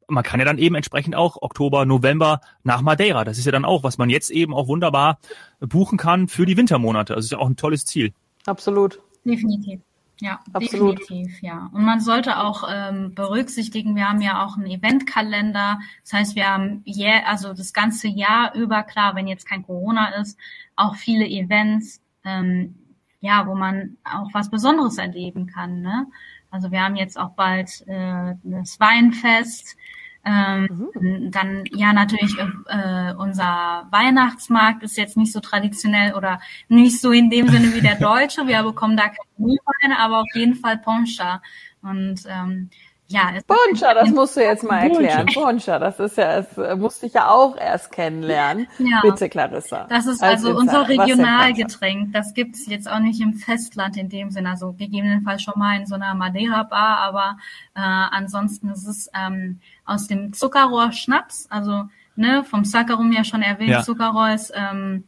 Man 0.08 0.24
kann 0.24 0.40
ja 0.40 0.46
dann 0.46 0.58
eben 0.58 0.74
entsprechend 0.74 1.14
auch 1.14 1.40
Oktober, 1.40 1.84
November 1.84 2.40
nach 2.64 2.80
Madeira. 2.80 3.24
Das 3.24 3.38
ist 3.38 3.44
ja 3.44 3.52
dann 3.52 3.64
auch, 3.64 3.84
was 3.84 3.98
man 3.98 4.10
jetzt 4.10 4.30
eben 4.30 4.54
auch 4.54 4.66
wunderbar 4.66 5.18
buchen 5.60 5.98
kann 5.98 6.28
für 6.28 6.46
die 6.46 6.56
Wintermonate. 6.56 7.14
Also 7.14 7.26
ist 7.26 7.32
ja 7.32 7.38
auch 7.38 7.48
ein 7.48 7.56
tolles 7.56 7.84
Ziel. 7.84 8.12
Absolut. 8.46 8.98
Definitiv. 9.24 9.80
Ja, 10.22 10.38
Absolut. 10.52 11.00
definitiv, 11.00 11.42
ja. 11.42 11.68
Und 11.72 11.84
man 11.84 11.98
sollte 11.98 12.38
auch 12.38 12.62
ähm, 12.72 13.12
berücksichtigen, 13.12 13.96
wir 13.96 14.08
haben 14.08 14.20
ja 14.20 14.46
auch 14.46 14.56
einen 14.56 14.66
Eventkalender. 14.66 15.80
Das 16.04 16.12
heißt, 16.12 16.36
wir 16.36 16.48
haben 16.48 16.84
yeah, 16.86 17.24
also 17.26 17.52
das 17.52 17.72
ganze 17.72 18.06
Jahr 18.06 18.54
über, 18.54 18.84
klar, 18.84 19.16
wenn 19.16 19.26
jetzt 19.26 19.48
kein 19.48 19.64
Corona 19.64 20.14
ist, 20.20 20.38
auch 20.76 20.94
viele 20.94 21.26
Events, 21.26 22.00
ähm, 22.24 22.76
ja, 23.18 23.48
wo 23.48 23.56
man 23.56 23.96
auch 24.04 24.32
was 24.32 24.48
Besonderes 24.48 24.96
erleben 24.96 25.48
kann. 25.48 25.80
Ne? 25.80 26.06
Also 26.52 26.70
wir 26.70 26.84
haben 26.84 26.94
jetzt 26.94 27.18
auch 27.18 27.30
bald 27.30 27.82
äh, 27.88 28.34
das 28.44 28.78
Weinfest, 28.78 29.76
ähm, 30.24 30.90
mhm. 30.94 31.30
Dann 31.32 31.64
ja 31.72 31.92
natürlich 31.92 32.36
äh, 32.38 33.14
unser 33.14 33.88
Weihnachtsmarkt 33.90 34.82
ist 34.84 34.96
jetzt 34.96 35.16
nicht 35.16 35.32
so 35.32 35.40
traditionell 35.40 36.14
oder 36.14 36.40
nicht 36.68 37.00
so 37.00 37.10
in 37.10 37.28
dem 37.28 37.48
Sinne 37.48 37.74
wie 37.74 37.80
der 37.80 37.96
deutsche. 38.00 38.46
Wir 38.46 38.62
bekommen 38.62 38.96
da 38.96 39.04
keine 39.04 39.18
Glühwein, 39.36 39.98
aber 39.98 40.20
auf 40.20 40.34
jeden 40.34 40.54
Fall 40.54 40.78
Poncha. 40.78 41.42
Und 41.82 42.22
ähm, 42.28 42.70
ja, 43.08 43.30
Poncha, 43.46 43.92
das 43.94 44.10
musst 44.10 44.36
du 44.36 44.40
jetzt 44.40 44.64
mal 44.64 44.78
erklären. 44.78 45.26
Poncha, 45.34 45.78
das 45.78 46.00
ist 46.00 46.16
ja, 46.16 46.40
das 46.40 46.56
äh, 46.56 46.76
musste 46.76 47.06
ich 47.06 47.12
ja 47.12 47.28
auch 47.28 47.56
erst 47.56 47.92
kennenlernen. 47.92 48.66
Ja. 48.78 49.00
Bitte, 49.02 49.28
Clarissa. 49.28 49.86
Das 49.88 50.06
ist 50.06 50.22
also 50.22 50.50
Insider. 50.50 50.60
unser 50.60 50.88
Regionalgetränk. 50.88 52.12
Das 52.12 52.34
gibt's 52.34 52.66
jetzt 52.66 52.90
auch 52.90 52.98
nicht 52.98 53.20
im 53.20 53.34
Festland 53.34 53.96
in 53.96 54.08
dem 54.08 54.30
Sinne. 54.30 54.50
Also 54.50 54.72
gegebenenfalls 54.72 55.42
schon 55.42 55.54
mal 55.56 55.76
in 55.76 55.86
so 55.86 55.94
einer 55.94 56.14
Madeira-Bar, 56.14 56.98
aber 56.98 57.36
äh, 57.74 57.80
ansonsten 57.80 58.70
ist 58.70 58.86
es 58.86 59.08
ähm, 59.14 59.60
aus 59.84 60.08
dem 60.08 60.32
Zuckerrohr 60.32 60.92
Schnaps, 60.92 61.46
also 61.50 61.84
ne, 62.16 62.44
vom 62.44 62.64
Saccharum 62.64 63.12
ja 63.12 63.24
schon 63.24 63.42
erwähnt, 63.42 63.70
ja. 63.70 63.82
Zuckerrohr 63.82 64.32
ist 64.32 64.52
ähm, 64.54 65.04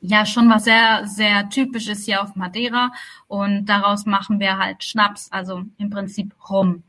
ja 0.00 0.26
schon 0.26 0.48
was 0.50 0.64
sehr, 0.64 1.06
sehr 1.06 1.48
typisches 1.48 2.04
hier 2.04 2.22
auf 2.22 2.34
Madeira 2.36 2.92
und 3.28 3.66
daraus 3.66 4.06
machen 4.06 4.40
wir 4.40 4.58
halt 4.58 4.84
Schnaps, 4.84 5.30
also 5.30 5.62
im 5.78 5.90
Prinzip 5.90 6.34
Rum. 6.48 6.82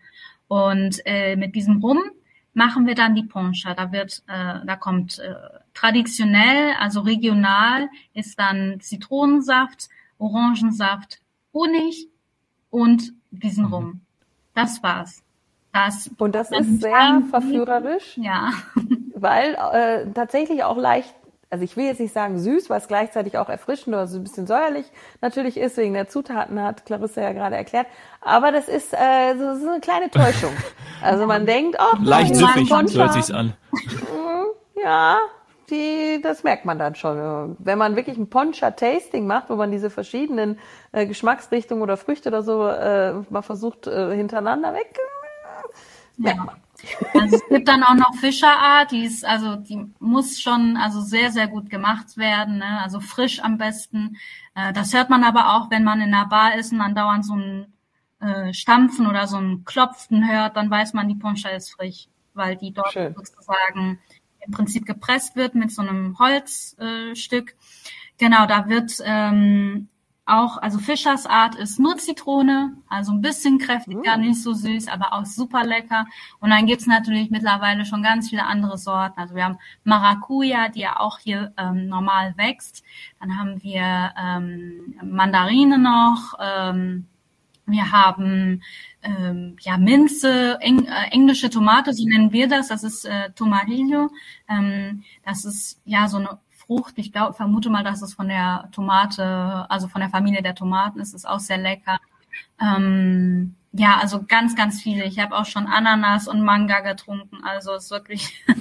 Und 0.47 1.01
äh, 1.05 1.35
mit 1.35 1.55
diesem 1.55 1.81
Rum 1.81 1.99
machen 2.53 2.87
wir 2.87 2.95
dann 2.95 3.15
die 3.15 3.23
Poncha. 3.23 3.73
Da 3.73 3.91
wird, 3.91 4.23
äh, 4.27 4.65
da 4.65 4.75
kommt 4.75 5.19
äh, 5.19 5.33
traditionell, 5.73 6.73
also 6.79 7.01
regional, 7.01 7.89
ist 8.13 8.39
dann 8.39 8.79
Zitronensaft, 8.79 9.89
Orangensaft, 10.17 11.21
Honig 11.53 12.07
und 12.69 13.13
diesen 13.31 13.65
mhm. 13.65 13.73
Rum. 13.73 14.01
Das 14.55 14.81
war's. 14.81 15.23
Das 15.71 16.09
und 16.17 16.33
das 16.33 16.51
ist 16.51 16.81
sehr 16.81 17.21
verführerisch. 17.29 18.17
Ja. 18.17 18.51
Weil 19.13 19.55
äh, 19.73 20.11
tatsächlich 20.13 20.63
auch 20.63 20.77
leicht 20.77 21.13
also 21.49 21.63
ich 21.63 21.77
will 21.77 21.85
jetzt 21.85 21.99
nicht 21.99 22.13
sagen 22.13 22.37
süß, 22.39 22.69
weil 22.69 22.79
es 22.79 22.87
gleichzeitig 22.87 23.37
auch 23.37 23.47
erfrischend 23.47 23.95
oder 23.95 24.07
so 24.07 24.17
ein 24.17 24.23
bisschen 24.23 24.47
säuerlich 24.47 24.85
natürlich 25.21 25.57
ist, 25.57 25.77
wegen 25.77 25.93
der 25.93 26.07
Zutaten, 26.07 26.61
hat 26.61 26.85
Clarissa 26.85 27.21
ja 27.21 27.31
gerade 27.31 27.55
erklärt. 27.55 27.87
Aber 28.21 28.51
das 28.51 28.67
ist 28.67 28.93
äh, 28.93 29.35
so, 29.37 29.55
so 29.55 29.69
eine 29.69 29.79
kleine 29.79 30.09
Täuschung. 30.09 30.51
Also 30.99 31.27
man 31.27 31.45
denkt, 31.45 31.77
oh, 31.79 31.95
leicht 32.01 32.35
süffig, 32.35 32.67
so 32.67 32.99
hört 32.99 33.13
sich's 33.13 33.29
an. 33.29 33.53
Mm, 33.71 34.79
ja, 34.83 35.19
die, 35.69 36.19
das 36.23 36.43
merkt 36.43 36.65
man 36.65 36.79
dann 36.79 36.95
schon. 36.95 37.55
Wenn 37.59 37.77
man 37.77 37.95
wirklich 37.95 38.17
ein 38.17 38.31
Poncha-Tasting 38.31 39.27
macht, 39.27 39.51
wo 39.51 39.55
man 39.55 39.69
diese 39.69 39.91
verschiedenen 39.91 40.57
äh, 40.93 41.05
Geschmacksrichtungen 41.05 41.83
oder 41.83 41.95
Früchte 41.95 42.29
oder 42.29 42.41
so 42.41 42.67
äh, 42.67 43.13
mal 43.29 43.43
versucht 43.43 43.85
äh, 43.85 44.15
hintereinander 44.15 44.73
weg, 44.73 44.97
äh, 44.97 46.21
merkt 46.21 46.45
man. 46.45 46.55
Also 47.13 47.37
es 47.37 47.47
gibt 47.49 47.67
dann 47.67 47.83
auch 47.83 47.95
noch 47.95 48.15
Fischerart, 48.15 48.91
die 48.91 49.05
ist, 49.05 49.25
also 49.25 49.55
die 49.55 49.85
muss 49.99 50.39
schon 50.39 50.77
also 50.77 51.01
sehr, 51.01 51.31
sehr 51.31 51.47
gut 51.47 51.69
gemacht 51.69 52.17
werden, 52.17 52.59
ne? 52.59 52.81
also 52.81 52.99
frisch 52.99 53.39
am 53.39 53.57
besten. 53.57 54.17
Äh, 54.55 54.73
das 54.73 54.93
hört 54.93 55.09
man 55.09 55.23
aber 55.23 55.55
auch, 55.55 55.71
wenn 55.71 55.83
man 55.83 56.01
in 56.01 56.13
einer 56.13 56.27
Bar 56.27 56.55
ist 56.55 56.71
und 56.71 56.77
man 56.77 56.95
dauernd 56.95 57.25
so 57.25 57.35
ein 57.35 57.73
äh, 58.19 58.53
Stampfen 58.53 59.07
oder 59.07 59.27
so 59.27 59.37
ein 59.37 59.63
Klopfen 59.65 60.29
hört, 60.29 60.55
dann 60.55 60.69
weiß 60.69 60.93
man, 60.93 61.07
die 61.07 61.15
Poncha 61.15 61.49
ist 61.49 61.71
frisch, 61.71 62.07
weil 62.33 62.55
die 62.55 62.73
dort 62.73 62.93
Schön. 62.93 63.13
sozusagen 63.13 63.99
im 64.45 64.51
Prinzip 64.51 64.85
gepresst 64.85 65.35
wird 65.35 65.55
mit 65.55 65.71
so 65.71 65.81
einem 65.81 66.17
Holzstück. 66.19 67.49
Äh, 67.51 67.53
genau, 68.17 68.45
da 68.45 68.69
wird 68.69 69.01
ähm, 69.03 69.89
auch, 70.27 70.57
also 70.57 70.77
Fischers 70.77 71.25
Art 71.25 71.55
ist 71.55 71.79
nur 71.79 71.97
Zitrone, 71.97 72.73
also 72.89 73.13
ein 73.13 73.21
bisschen 73.21 73.59
kräftiger, 73.59 74.17
mm. 74.17 74.21
nicht 74.21 74.41
so 74.41 74.53
süß, 74.53 74.89
aber 74.89 75.13
auch 75.13 75.25
super 75.25 75.63
lecker. 75.63 76.05
Und 76.39 76.49
dann 76.49 76.65
gibt's 76.65 76.85
natürlich 76.85 77.29
mittlerweile 77.29 77.85
schon 77.85 78.03
ganz 78.03 78.29
viele 78.29 78.45
andere 78.45 78.77
Sorten. 78.77 79.19
Also 79.19 79.35
wir 79.35 79.45
haben 79.45 79.57
Maracuja, 79.85 80.69
die 80.69 80.81
ja 80.81 80.99
auch 80.99 81.19
hier 81.19 81.53
ähm, 81.57 81.87
normal 81.87 82.33
wächst. 82.37 82.83
Dann 83.19 83.39
haben 83.39 83.63
wir 83.63 84.13
ähm, 84.21 84.95
Mandarine 85.01 85.77
noch. 85.77 86.33
Ähm, 86.39 87.07
wir 87.65 87.91
haben 87.91 88.63
ähm, 89.03 89.55
ja 89.61 89.77
Minze, 89.77 90.57
eng, 90.61 90.85
äh, 90.85 91.11
englische 91.11 91.49
Tomate, 91.49 91.93
so 91.93 92.05
nennen 92.05 92.31
wir 92.31 92.47
das. 92.47 92.67
Das 92.69 92.83
ist 92.83 93.05
äh, 93.05 93.31
Tomarillo. 93.31 94.09
Ähm, 94.49 95.03
das 95.25 95.45
ist 95.45 95.81
ja 95.85 96.07
so 96.07 96.17
eine 96.17 96.37
Frucht. 96.67 96.93
Ich 96.97 97.11
glaube, 97.11 97.33
vermute 97.33 97.69
mal, 97.69 97.83
dass 97.83 98.01
es 98.01 98.13
von 98.13 98.27
der 98.27 98.69
Tomate, 98.71 99.65
also 99.69 99.87
von 99.87 100.01
der 100.01 100.09
Familie 100.09 100.43
der 100.43 100.55
Tomaten 100.55 100.99
ist, 100.99 101.13
ist 101.13 101.27
auch 101.27 101.39
sehr 101.39 101.57
lecker. 101.57 101.99
Ähm, 102.61 103.55
ja, 103.71 103.97
also 103.99 104.23
ganz, 104.27 104.55
ganz 104.55 104.81
viele. 104.81 105.05
Ich 105.05 105.19
habe 105.19 105.35
auch 105.35 105.45
schon 105.45 105.67
Ananas 105.67 106.27
und 106.27 106.43
Manga 106.43 106.81
getrunken. 106.81 107.43
Also 107.43 107.73
ist 107.73 107.91
wirklich. 107.91 108.45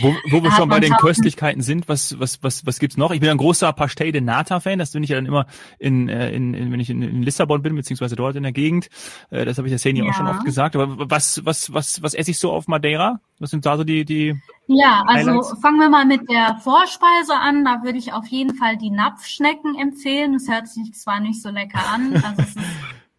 wo, 0.00 0.14
wo 0.30 0.42
wir 0.42 0.50
schon 0.52 0.68
bei 0.68 0.80
den 0.80 0.94
Köstlichkeiten 0.94 1.62
sind, 1.62 1.88
was, 1.88 2.18
was, 2.18 2.42
was, 2.42 2.66
was 2.66 2.78
gibt's 2.78 2.96
noch? 2.96 3.10
Ich 3.10 3.20
bin 3.20 3.28
ein 3.28 3.36
großer 3.36 3.72
Pastel 3.72 4.12
de 4.12 4.20
Nata 4.20 4.60
Fan. 4.60 4.78
Das 4.78 4.92
bin 4.92 5.02
ich 5.02 5.10
ja 5.10 5.16
dann 5.16 5.26
immer 5.26 5.46
in, 5.78 6.08
äh, 6.08 6.30
in, 6.32 6.54
in 6.54 6.72
wenn 6.72 6.80
ich 6.80 6.90
in, 6.90 7.02
in 7.02 7.22
Lissabon 7.22 7.62
bin, 7.62 7.74
beziehungsweise 7.74 8.16
dort 8.16 8.36
in 8.36 8.42
der 8.42 8.52
Gegend. 8.52 8.88
Äh, 9.30 9.44
das 9.44 9.58
habe 9.58 9.68
ich 9.68 9.72
der 9.72 9.78
Seni 9.78 10.00
ja. 10.00 10.10
auch 10.10 10.14
schon 10.14 10.26
oft 10.26 10.44
gesagt. 10.44 10.76
Aber 10.76 11.10
was, 11.10 11.44
was, 11.44 11.72
was, 11.72 12.02
was 12.02 12.14
esse 12.14 12.30
ich 12.30 12.38
so 12.38 12.52
auf 12.52 12.68
Madeira? 12.68 13.20
Was 13.38 13.50
sind 13.50 13.64
da 13.66 13.76
so 13.76 13.84
die, 13.84 14.04
die 14.04 14.40
Ja, 14.66 15.04
also 15.06 15.30
Highlights? 15.30 15.60
fangen 15.60 15.78
wir 15.78 15.88
mal 15.88 16.04
mit 16.04 16.28
der 16.28 16.58
Vorspeise 16.62 17.34
an. 17.34 17.64
Da 17.64 17.82
würde 17.82 17.98
ich 17.98 18.12
auf 18.12 18.26
jeden 18.26 18.54
Fall 18.54 18.76
die 18.76 18.90
Napfschnecken 18.90 19.74
empfehlen. 19.78 20.32
Das 20.32 20.48
hört 20.48 20.68
sich 20.68 20.94
zwar 20.94 21.20
nicht 21.20 21.40
so 21.42 21.50
lecker 21.50 21.80
an. 21.92 22.14
Also 22.24 22.42
es 22.42 22.56
ist 22.56 22.66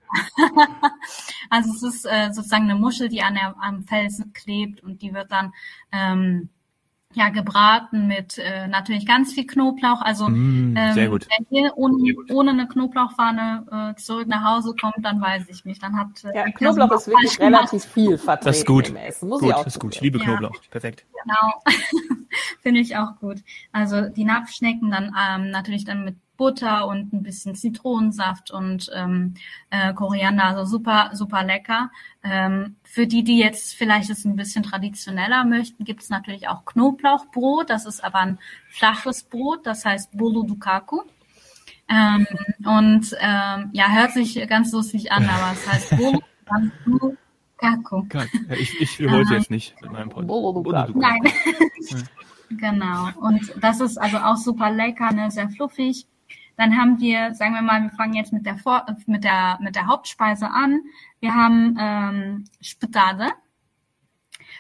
also 1.50 1.71
es 1.71 1.83
ist 1.83 2.05
äh, 2.05 2.31
sozusagen 2.31 2.63
eine 2.63 2.75
Muschel, 2.75 3.09
die 3.09 3.21
an 3.21 3.36
der, 3.36 3.55
am 3.59 3.83
Felsen 3.83 4.33
klebt 4.33 4.81
und 4.81 5.01
die 5.01 5.13
wird 5.13 5.31
dann 5.31 5.53
ähm, 5.91 6.50
ja 7.13 7.29
gebraten 7.29 8.07
mit 8.07 8.37
äh, 8.37 8.67
natürlich 8.67 9.05
ganz 9.05 9.33
viel 9.33 9.47
Knoblauch. 9.47 10.01
Also 10.01 10.29
mm, 10.29 10.75
ähm, 10.77 10.93
sehr 10.93 11.09
gut. 11.09 11.27
wenn 11.37 11.45
hier 11.49 11.73
ohne, 11.75 12.15
ohne 12.31 12.51
eine 12.51 12.67
Knoblauchpfanne 12.67 13.95
äh, 13.95 13.99
zurück 13.99 14.27
nach 14.27 14.43
Hause 14.43 14.75
kommt, 14.79 15.03
dann 15.03 15.19
weiß 15.19 15.49
ich 15.49 15.65
nicht. 15.65 15.81
Dann 15.81 15.97
hat 15.97 16.23
äh, 16.23 16.35
ja, 16.35 16.51
Knoblauch 16.51 16.91
ist 16.91 17.07
wirklich 17.07 17.39
relativ 17.39 17.83
viel 17.85 18.17
vertreten. 18.17 18.45
Das 18.45 18.57
ist 18.59 18.65
gut. 18.67 18.93
Muss 18.93 19.39
gut, 19.41 19.49
ich 19.49 19.55
auch 19.55 19.63
das 19.63 19.75
ist 19.75 19.79
gut. 19.79 19.95
Ich 19.95 20.01
liebe 20.01 20.19
Knoblauch. 20.19 20.53
Ja. 20.53 20.61
Perfekt. 20.69 21.05
Genau, 21.23 21.63
finde 22.61 22.79
ich 22.79 22.95
auch 22.95 23.15
gut. 23.19 23.37
Also 23.71 24.09
die 24.09 24.25
Napfschnecken 24.25 24.91
dann 24.91 25.15
ähm, 25.19 25.49
natürlich 25.49 25.85
dann 25.85 26.05
mit 26.05 26.15
Butter 26.39 26.88
und 26.88 27.12
ein 27.12 27.22
bisschen 27.22 27.53
Zitronensaft 27.53 28.50
und 28.50 28.89
ähm, 28.96 29.34
äh, 29.72 29.93
Koriander, 29.93 30.46
also 30.46 30.63
super, 30.63 31.10
super 31.12 31.43
lecker. 31.43 31.91
Ähm, 32.24 32.77
für 32.84 33.08
die, 33.08 33.25
die 33.25 33.38
jetzt 33.38 33.75
vielleicht 33.75 34.10
es 34.10 34.24
ein 34.24 34.38
bisschen 34.38 34.63
traditioneller 34.63 35.43
möchten, 35.43 35.84
gibt 35.84 36.01
es 36.01 36.10
natürlich 36.10 36.48
auch 36.48 36.63
Knoblauchbrot. 36.63 37.69
Das 37.69 37.86
ist 37.86 38.01
aber 38.01 38.19
ein 38.19 38.39
flaches 38.69 39.24
Brot, 39.24 39.67
das 39.67 39.84
heißt 39.84 40.17
Bolo 40.17 40.43
Dukaku. 40.43 41.01
Ähm, 41.89 42.25
und 42.63 43.13
ähm, 43.19 43.69
ja, 43.74 43.89
hört 43.89 44.13
sich 44.13 44.36
ganz 44.48 44.72
lustig 44.72 45.12
an, 45.12 45.27
aber 45.27 45.51
es 45.51 45.67
heißt 45.67 45.89
Bolo 45.98 46.22
Dukaku. 46.86 48.05
Ich, 48.58 48.79
ich 48.79 48.98
wiederhole 48.98 49.24
ähm, 49.24 49.34
jetzt 49.34 49.51
nicht 49.51 49.75
mit 49.81 49.91
meinem 49.91 50.08
Podcast. 50.08 50.96
Nein. 50.96 51.22
genau. 52.50 53.10
Und 53.19 53.53
das 53.60 53.81
ist 53.81 53.98
also 53.98 54.19
auch 54.19 54.38
super 54.38 54.72
lecker, 54.72 55.12
ne, 55.12 55.29
sehr 55.31 55.50
fluffig. 55.50 56.08
Dann 56.59 56.75
haben 56.75 56.99
wir, 56.99 57.33
sagen 57.35 57.53
wir 57.53 57.61
mal, 57.61 57.83
wir 57.83 57.91
fangen 57.91 58.15
jetzt 58.15 58.33
mit 58.33 58.45
der, 58.45 58.57
Vor 58.57 58.85
mit 59.05 59.23
der, 59.23 59.57
mit 59.61 59.77
der 59.77 59.87
Hauptspeise 59.87 60.51
an. 60.51 60.81
Wir 61.21 61.33
haben 61.33 61.77
ähm, 61.79 62.43
Spitade. 62.59 63.29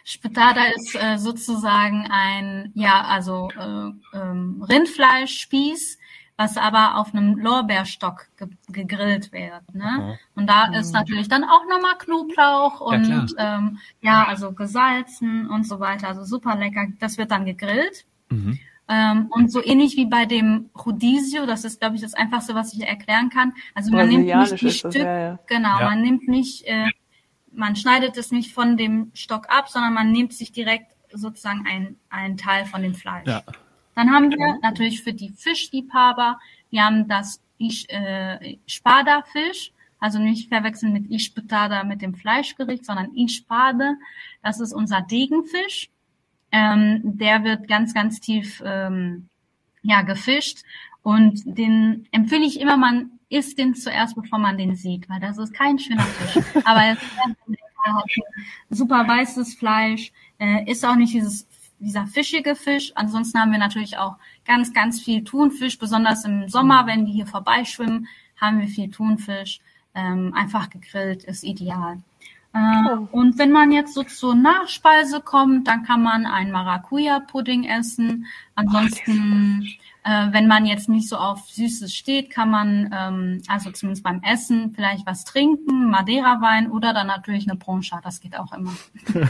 Spitade 0.05 0.61
ist 0.77 0.95
äh, 0.95 1.17
sozusagen 1.17 2.07
ein, 2.09 2.71
ja, 2.73 3.01
also 3.01 3.49
äh, 3.51 4.17
ähm, 4.17 4.63
Rindfleischspieß, 4.69 5.99
was 6.37 6.55
aber 6.55 6.95
auf 6.95 7.13
einem 7.13 7.37
Lorbeerstock 7.37 8.27
ge 8.37 8.47
gegrillt 8.69 9.33
wird. 9.33 9.75
Ne? 9.75 10.17
Und 10.35 10.47
da 10.47 10.73
ist 10.73 10.93
natürlich 10.93 11.27
dann 11.27 11.43
auch 11.43 11.65
nochmal 11.67 11.97
Knoblauch 11.97 12.79
und 12.79 13.09
ja, 13.09 13.57
ähm, 13.57 13.77
ja, 13.99 14.23
also 14.23 14.53
gesalzen 14.53 15.49
und 15.49 15.67
so 15.67 15.81
weiter. 15.81 16.07
Also 16.07 16.23
super 16.23 16.55
lecker. 16.55 16.87
Das 17.01 17.17
wird 17.17 17.31
dann 17.31 17.43
gegrillt. 17.43 18.05
Mhm. 18.29 18.57
Ähm, 18.91 19.27
und 19.29 19.51
so 19.51 19.63
ähnlich 19.63 19.95
wie 19.97 20.07
bei 20.07 20.25
dem 20.25 20.71
Rodizio, 20.75 21.45
das 21.45 21.63
ist, 21.63 21.79
glaube 21.79 21.95
ich, 21.95 22.01
das 22.01 22.15
Einfachste, 22.15 22.55
was 22.55 22.73
ich 22.73 22.81
erklären 22.81 23.29
kann. 23.29 23.53
Also 23.75 23.91
man 23.91 24.09
nimmt 24.09 24.25
nicht 24.25 24.61
die 24.61 24.71
Stück, 24.71 24.95
ja, 24.95 25.19
ja. 25.19 25.39
genau, 25.45 25.79
ja. 25.79 25.89
man 25.89 26.01
nimmt 26.01 26.27
nicht, 26.27 26.65
äh, 26.65 26.87
man 27.51 27.75
schneidet 27.75 28.17
es 28.17 28.31
nicht 28.31 28.51
von 28.51 28.77
dem 28.77 29.11
Stock 29.13 29.45
ab, 29.49 29.69
sondern 29.69 29.93
man 29.93 30.11
nimmt 30.11 30.33
sich 30.33 30.51
direkt 30.51 30.91
sozusagen 31.13 31.65
ein, 31.67 31.97
ein 32.09 32.35
Teil 32.37 32.65
von 32.65 32.81
dem 32.81 32.95
Fleisch. 32.95 33.27
Ja. 33.27 33.43
Dann 33.93 34.11
haben 34.11 34.31
wir 34.31 34.57
natürlich 34.63 35.03
für 35.03 35.13
die 35.13 35.29
Fischliebhaber, 35.29 36.39
wir 36.71 36.83
haben 36.83 37.07
das 37.07 37.41
äh, 37.59 38.57
Spada-Fisch, 38.65 39.71
also 39.99 40.17
nicht 40.17 40.49
verwechseln 40.49 40.93
mit 40.93 41.11
Ischpetada 41.11 41.83
mit 41.83 42.01
dem 42.01 42.15
Fleischgericht, 42.15 42.85
sondern 42.85 43.13
Ispade. 43.15 43.97
Das 44.41 44.59
ist 44.59 44.73
unser 44.73 45.01
Degenfisch. 45.01 45.89
Ähm, 46.51 47.01
der 47.03 47.43
wird 47.43 47.67
ganz, 47.67 47.93
ganz 47.93 48.19
tief 48.19 48.61
ähm, 48.65 49.27
ja, 49.81 50.01
gefischt. 50.01 50.63
Und 51.03 51.41
den 51.45 52.07
empfehle 52.11 52.45
ich 52.45 52.59
immer, 52.59 52.77
man 52.77 53.11
isst 53.29 53.57
den 53.57 53.75
zuerst, 53.75 54.15
bevor 54.15 54.39
man 54.39 54.57
den 54.57 54.75
sieht, 54.75 55.07
weil 55.09 55.19
das 55.19 55.37
ist 55.37 55.53
kein 55.53 55.79
schöner 55.79 56.03
Fisch. 56.03 56.43
Aber 56.65 56.97
super 58.69 59.07
weißes 59.07 59.55
Fleisch, 59.55 60.11
äh, 60.39 60.69
ist 60.69 60.85
auch 60.85 60.95
nicht 60.95 61.13
dieses 61.13 61.47
dieser 61.79 62.07
fischige 62.07 62.55
Fisch. 62.55 62.91
Ansonsten 62.95 63.39
haben 63.39 63.51
wir 63.51 63.57
natürlich 63.57 63.97
auch 63.97 64.15
ganz, 64.45 64.73
ganz 64.73 65.01
viel 65.01 65.23
Thunfisch, 65.23 65.79
besonders 65.79 66.25
im 66.25 66.49
Sommer, 66.49 66.85
wenn 66.85 67.05
die 67.05 67.13
hier 67.13 67.25
vorbeischwimmen, 67.25 68.07
haben 68.39 68.59
wir 68.59 68.67
viel 68.67 68.91
Thunfisch. 68.91 69.59
Ähm, 69.95 70.33
einfach 70.35 70.69
gegrillt 70.69 71.23
ist 71.23 71.43
ideal. 71.43 71.99
Äh, 72.59 72.95
und 73.11 73.37
wenn 73.37 73.51
man 73.51 73.71
jetzt 73.71 73.93
so 73.93 74.03
zur 74.03 74.35
Nachspeise 74.35 75.21
kommt, 75.21 75.67
dann 75.67 75.83
kann 75.83 76.01
man 76.01 76.25
einen 76.25 76.51
Maracuja-Pudding 76.51 77.63
essen. 77.65 78.25
Ansonsten, 78.55 79.67
äh, 80.03 80.27
wenn 80.31 80.47
man 80.47 80.65
jetzt 80.65 80.89
nicht 80.89 81.07
so 81.07 81.17
auf 81.17 81.47
Süßes 81.49 81.93
steht, 81.93 82.29
kann 82.29 82.49
man, 82.49 82.93
ähm, 82.93 83.41
also 83.47 83.71
zumindest 83.71 84.03
beim 84.03 84.21
Essen, 84.23 84.71
vielleicht 84.71 85.05
was 85.05 85.25
trinken, 85.25 85.89
Madeira-Wein 85.89 86.71
oder 86.71 86.93
dann 86.93 87.07
natürlich 87.07 87.49
eine 87.49 87.57
Poncha. 87.57 88.01
Das 88.01 88.19
geht 88.19 88.37
auch 88.37 88.53
immer. 88.53 88.73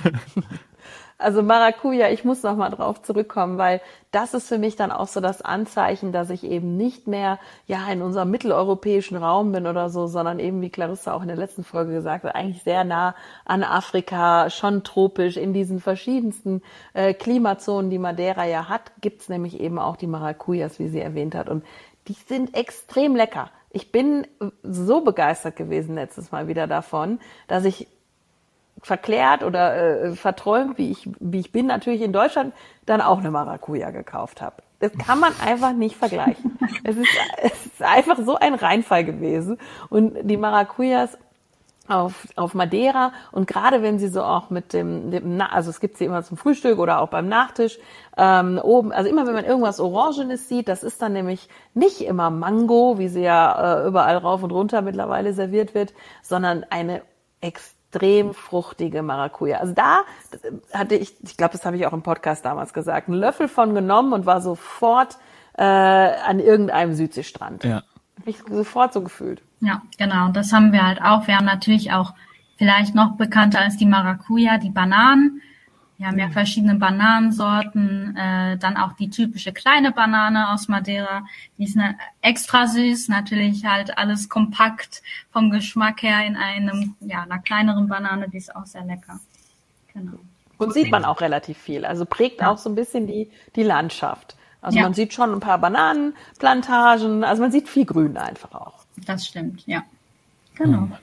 Also 1.21 1.43
Maracuja, 1.43 2.09
ich 2.09 2.23
muss 2.23 2.43
noch 2.43 2.55
mal 2.55 2.69
drauf 2.69 3.01
zurückkommen, 3.01 3.57
weil 3.57 3.81
das 4.11 4.33
ist 4.33 4.47
für 4.47 4.57
mich 4.57 4.77
dann 4.77 4.89
auch 4.89 5.09
so 5.09 5.19
das 5.19 5.41
Anzeichen, 5.41 6.13
dass 6.13 6.29
ich 6.29 6.45
eben 6.45 6.77
nicht 6.77 7.07
mehr 7.07 7.39
ja 7.67 7.85
in 7.91 8.01
unserem 8.01 8.31
mitteleuropäischen 8.31 9.17
Raum 9.17 9.51
bin 9.51 9.67
oder 9.67 9.89
so, 9.89 10.07
sondern 10.07 10.39
eben 10.39 10.61
wie 10.61 10.69
Clarissa 10.69 11.13
auch 11.13 11.21
in 11.21 11.27
der 11.27 11.35
letzten 11.35 11.65
Folge 11.65 11.91
gesagt 11.91 12.23
hat, 12.23 12.35
eigentlich 12.35 12.63
sehr 12.63 12.85
nah 12.85 13.15
an 13.43 13.63
Afrika, 13.63 14.49
schon 14.49 14.85
tropisch 14.85 15.35
in 15.35 15.51
diesen 15.51 15.81
verschiedensten 15.81 16.61
äh, 16.93 17.13
Klimazonen, 17.13 17.91
die 17.91 17.99
Madeira 17.99 18.45
ja 18.45 18.69
hat, 18.69 18.93
gibt's 19.01 19.27
nämlich 19.27 19.59
eben 19.59 19.77
auch 19.77 19.97
die 19.97 20.07
Maracujas, 20.07 20.79
wie 20.79 20.87
sie 20.87 21.01
erwähnt 21.01 21.35
hat 21.35 21.49
und 21.49 21.65
die 22.07 22.13
sind 22.13 22.55
extrem 22.55 23.17
lecker. 23.17 23.51
Ich 23.71 23.91
bin 23.91 24.25
so 24.63 25.01
begeistert 25.01 25.57
gewesen 25.57 25.95
letztes 25.95 26.31
Mal 26.31 26.47
wieder 26.47 26.65
davon, 26.65 27.19
dass 27.47 27.65
ich 27.65 27.87
verklärt 28.81 29.43
oder 29.43 30.03
äh, 30.03 30.15
verträumt, 30.15 30.77
wie 30.77 30.91
ich, 30.91 31.09
wie 31.19 31.39
ich 31.39 31.51
bin, 31.51 31.67
natürlich 31.67 32.01
in 32.01 32.13
Deutschland 32.13 32.53
dann 32.85 33.01
auch 33.01 33.19
eine 33.19 33.31
Maracuja 33.31 33.91
gekauft 33.91 34.41
habe. 34.41 34.57
das 34.79 34.91
kann 34.93 35.19
man 35.19 35.33
einfach 35.43 35.73
nicht 35.73 35.95
vergleichen. 35.95 36.57
Es 36.83 36.95
ist, 36.95 37.09
es 37.41 37.65
ist 37.65 37.83
einfach 37.83 38.17
so 38.23 38.35
ein 38.35 38.53
Reinfall 38.53 39.03
gewesen. 39.03 39.57
Und 39.89 40.15
die 40.23 40.37
Maracujas 40.37 41.17
auf, 41.89 42.27
auf 42.35 42.53
Madeira 42.53 43.11
und 43.31 43.47
gerade 43.47 43.81
wenn 43.81 43.99
sie 43.99 44.07
so 44.07 44.23
auch 44.23 44.49
mit 44.49 44.73
dem, 44.73 45.11
dem 45.11 45.41
also 45.41 45.69
es 45.69 45.79
gibt 45.79 45.97
sie 45.97 46.05
immer 46.05 46.23
zum 46.23 46.37
Frühstück 46.37 46.79
oder 46.79 47.01
auch 47.01 47.09
beim 47.09 47.27
Nachtisch 47.27 47.79
ähm, 48.17 48.59
oben, 48.63 48.91
also 48.91 49.09
immer 49.09 49.25
wenn 49.25 49.33
man 49.33 49.45
irgendwas 49.45 49.79
Orangenes 49.79 50.47
sieht, 50.47 50.67
das 50.67 50.83
ist 50.83 51.01
dann 51.01 51.13
nämlich 51.13 51.49
nicht 51.73 52.01
immer 52.01 52.29
Mango, 52.29 52.99
wie 52.99 53.09
sie 53.09 53.23
ja 53.23 53.81
äh, 53.81 53.87
überall 53.87 54.17
rauf 54.17 54.43
und 54.43 54.51
runter 54.51 54.81
mittlerweile 54.81 55.33
serviert 55.33 55.73
wird, 55.73 55.93
sondern 56.21 56.65
eine 56.69 57.01
extrem 57.41 57.78
fruchtige 58.33 59.01
Maracuja. 59.01 59.57
Also 59.57 59.73
da 59.73 60.01
hatte 60.73 60.95
ich, 60.95 61.15
ich 61.23 61.37
glaube, 61.37 61.53
das 61.53 61.65
habe 61.65 61.75
ich 61.75 61.85
auch 61.85 61.93
im 61.93 62.03
Podcast 62.03 62.45
damals 62.45 62.73
gesagt, 62.73 63.07
einen 63.07 63.17
Löffel 63.17 63.47
von 63.47 63.73
genommen 63.73 64.13
und 64.13 64.25
war 64.25 64.41
sofort 64.41 65.17
äh, 65.57 65.63
an 65.63 66.39
irgendeinem 66.39 66.93
Südseestrand. 66.93 67.63
Ja. 67.63 67.83
Hab 68.19 68.27
ich 68.27 68.37
sofort 68.49 68.93
so 68.93 69.01
gefühlt. 69.01 69.41
Ja, 69.61 69.81
genau. 69.97 70.29
Das 70.29 70.53
haben 70.53 70.71
wir 70.71 70.85
halt 70.85 71.01
auch. 71.01 71.27
Wir 71.27 71.37
haben 71.37 71.45
natürlich 71.45 71.91
auch 71.91 72.13
vielleicht 72.57 72.95
noch 72.95 73.15
bekannter 73.15 73.59
als 73.59 73.77
die 73.77 73.85
Maracuja, 73.85 74.57
die 74.57 74.69
Bananen. 74.69 75.41
Wir 75.99 76.07
haben 76.07 76.17
ja 76.17 76.27
mhm. 76.27 76.31
verschiedene 76.31 76.75
Bananensorten, 76.75 78.15
äh, 78.15 78.57
dann 78.57 78.77
auch 78.77 78.93
die 78.93 79.09
typische 79.09 79.51
kleine 79.51 79.91
Banane 79.91 80.49
aus 80.49 80.69
Madeira, 80.69 81.25
die 81.57 81.65
ist 81.65 81.75
ne, 81.75 81.97
extra 82.21 82.67
süß, 82.67 83.09
natürlich 83.09 83.65
halt 83.65 83.97
alles 83.97 84.29
kompakt 84.29 85.01
vom 85.33 85.49
Geschmack 85.49 86.01
her 86.01 86.25
in 86.25 86.37
einem, 86.37 86.95
ja, 87.01 87.23
einer 87.23 87.39
kleineren 87.39 87.89
Banane, 87.89 88.29
die 88.29 88.37
ist 88.37 88.55
auch 88.55 88.65
sehr 88.65 88.85
lecker. 88.85 89.19
Genau. 89.93 90.13
Und 90.57 90.73
sieht 90.73 90.89
man 90.89 91.03
auch 91.03 91.19
relativ 91.19 91.57
viel, 91.57 91.83
also 91.83 92.05
prägt 92.05 92.39
ja. 92.39 92.49
auch 92.49 92.57
so 92.57 92.69
ein 92.69 92.75
bisschen 92.75 93.05
die, 93.05 93.29
die 93.57 93.63
Landschaft. 93.63 94.37
Also 94.61 94.77
ja. 94.77 94.83
man 94.85 94.93
sieht 94.93 95.13
schon 95.13 95.33
ein 95.33 95.41
paar 95.41 95.57
Bananenplantagen, 95.57 97.25
also 97.25 97.41
man 97.41 97.51
sieht 97.51 97.67
viel 97.67 97.85
Grün 97.85 98.15
einfach 98.15 98.53
auch. 98.53 98.85
Das 99.05 99.27
stimmt, 99.27 99.67
ja. 99.67 99.83
Genau. 100.55 100.83
Hm. 100.83 100.93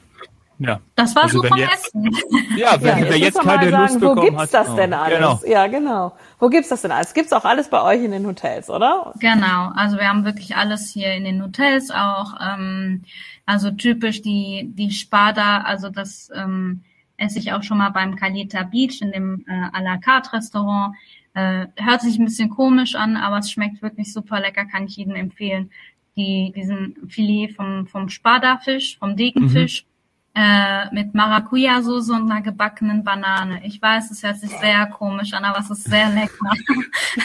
Ja. 0.58 0.80
Das 0.94 1.14
war 1.14 1.24
also 1.24 1.42
so 1.42 1.48
vom 1.48 1.58
jetzt, 1.58 1.86
Essen. 1.94 2.10
Ja, 2.56 2.80
wenn, 2.80 2.98
ja, 2.98 3.10
wer 3.10 3.18
jetzt 3.18 3.40
keine 3.40 3.70
sagen, 3.70 3.82
Lust 3.82 4.00
bekommen 4.00 4.16
Wo 4.16 4.22
gibt's 4.22 4.50
das 4.50 4.74
denn 4.74 4.92
oh, 4.92 4.96
alles? 4.96 5.18
Genau. 5.18 5.40
Ja, 5.46 5.66
genau. 5.66 6.16
Wo 6.38 6.48
gibt's 6.48 6.68
das 6.68 6.82
denn 6.82 6.92
alles? 6.92 7.12
Gibt's 7.12 7.32
auch 7.32 7.44
alles 7.44 7.68
bei 7.68 7.82
euch 7.82 8.02
in 8.02 8.10
den 8.10 8.26
Hotels, 8.26 8.70
oder? 8.70 9.12
Genau. 9.20 9.70
Also 9.74 9.98
wir 9.98 10.08
haben 10.08 10.24
wirklich 10.24 10.56
alles 10.56 10.90
hier 10.90 11.12
in 11.12 11.24
den 11.24 11.42
Hotels 11.42 11.90
auch. 11.90 12.34
Ähm, 12.40 13.02
also 13.44 13.70
typisch 13.70 14.22
die 14.22 14.70
die 14.72 14.90
Spada, 14.90 15.60
also 15.60 15.90
das 15.90 16.30
ähm, 16.34 16.82
esse 17.18 17.38
ich 17.38 17.52
auch 17.52 17.62
schon 17.62 17.78
mal 17.78 17.90
beim 17.90 18.16
Caleta 18.16 18.62
Beach 18.62 19.00
in 19.02 19.12
dem 19.12 19.44
äh, 19.46 19.76
à 19.76 19.82
la 19.82 19.98
carte 19.98 20.32
Restaurant. 20.32 20.94
Äh, 21.34 21.66
hört 21.76 22.00
sich 22.00 22.18
ein 22.18 22.24
bisschen 22.24 22.48
komisch 22.48 22.94
an, 22.94 23.16
aber 23.16 23.38
es 23.38 23.50
schmeckt 23.50 23.82
wirklich 23.82 24.10
super 24.10 24.40
lecker, 24.40 24.64
kann 24.64 24.86
ich 24.86 24.96
jedem 24.96 25.14
empfehlen. 25.14 25.70
Die, 26.16 26.50
diesen 26.56 26.96
Filet 27.10 27.48
vom, 27.48 27.86
vom 27.86 28.08
Spada-Fisch, 28.08 28.98
vom 28.98 29.16
Degenfisch. 29.16 29.84
Mhm 29.84 29.95
äh, 30.36 30.94
mit 30.94 31.14
Maracuja-Soße 31.14 32.12
und 32.12 32.30
einer 32.30 32.42
gebackenen 32.42 33.02
Banane. 33.02 33.64
Ich 33.64 33.80
weiß, 33.80 34.10
es 34.10 34.22
hört 34.22 34.36
sich 34.36 34.50
sehr 34.50 34.86
komisch 34.86 35.32
an, 35.32 35.44
aber 35.44 35.60
es 35.60 35.70
ist 35.70 35.84
sehr 35.84 36.10
lecker. 36.10 36.52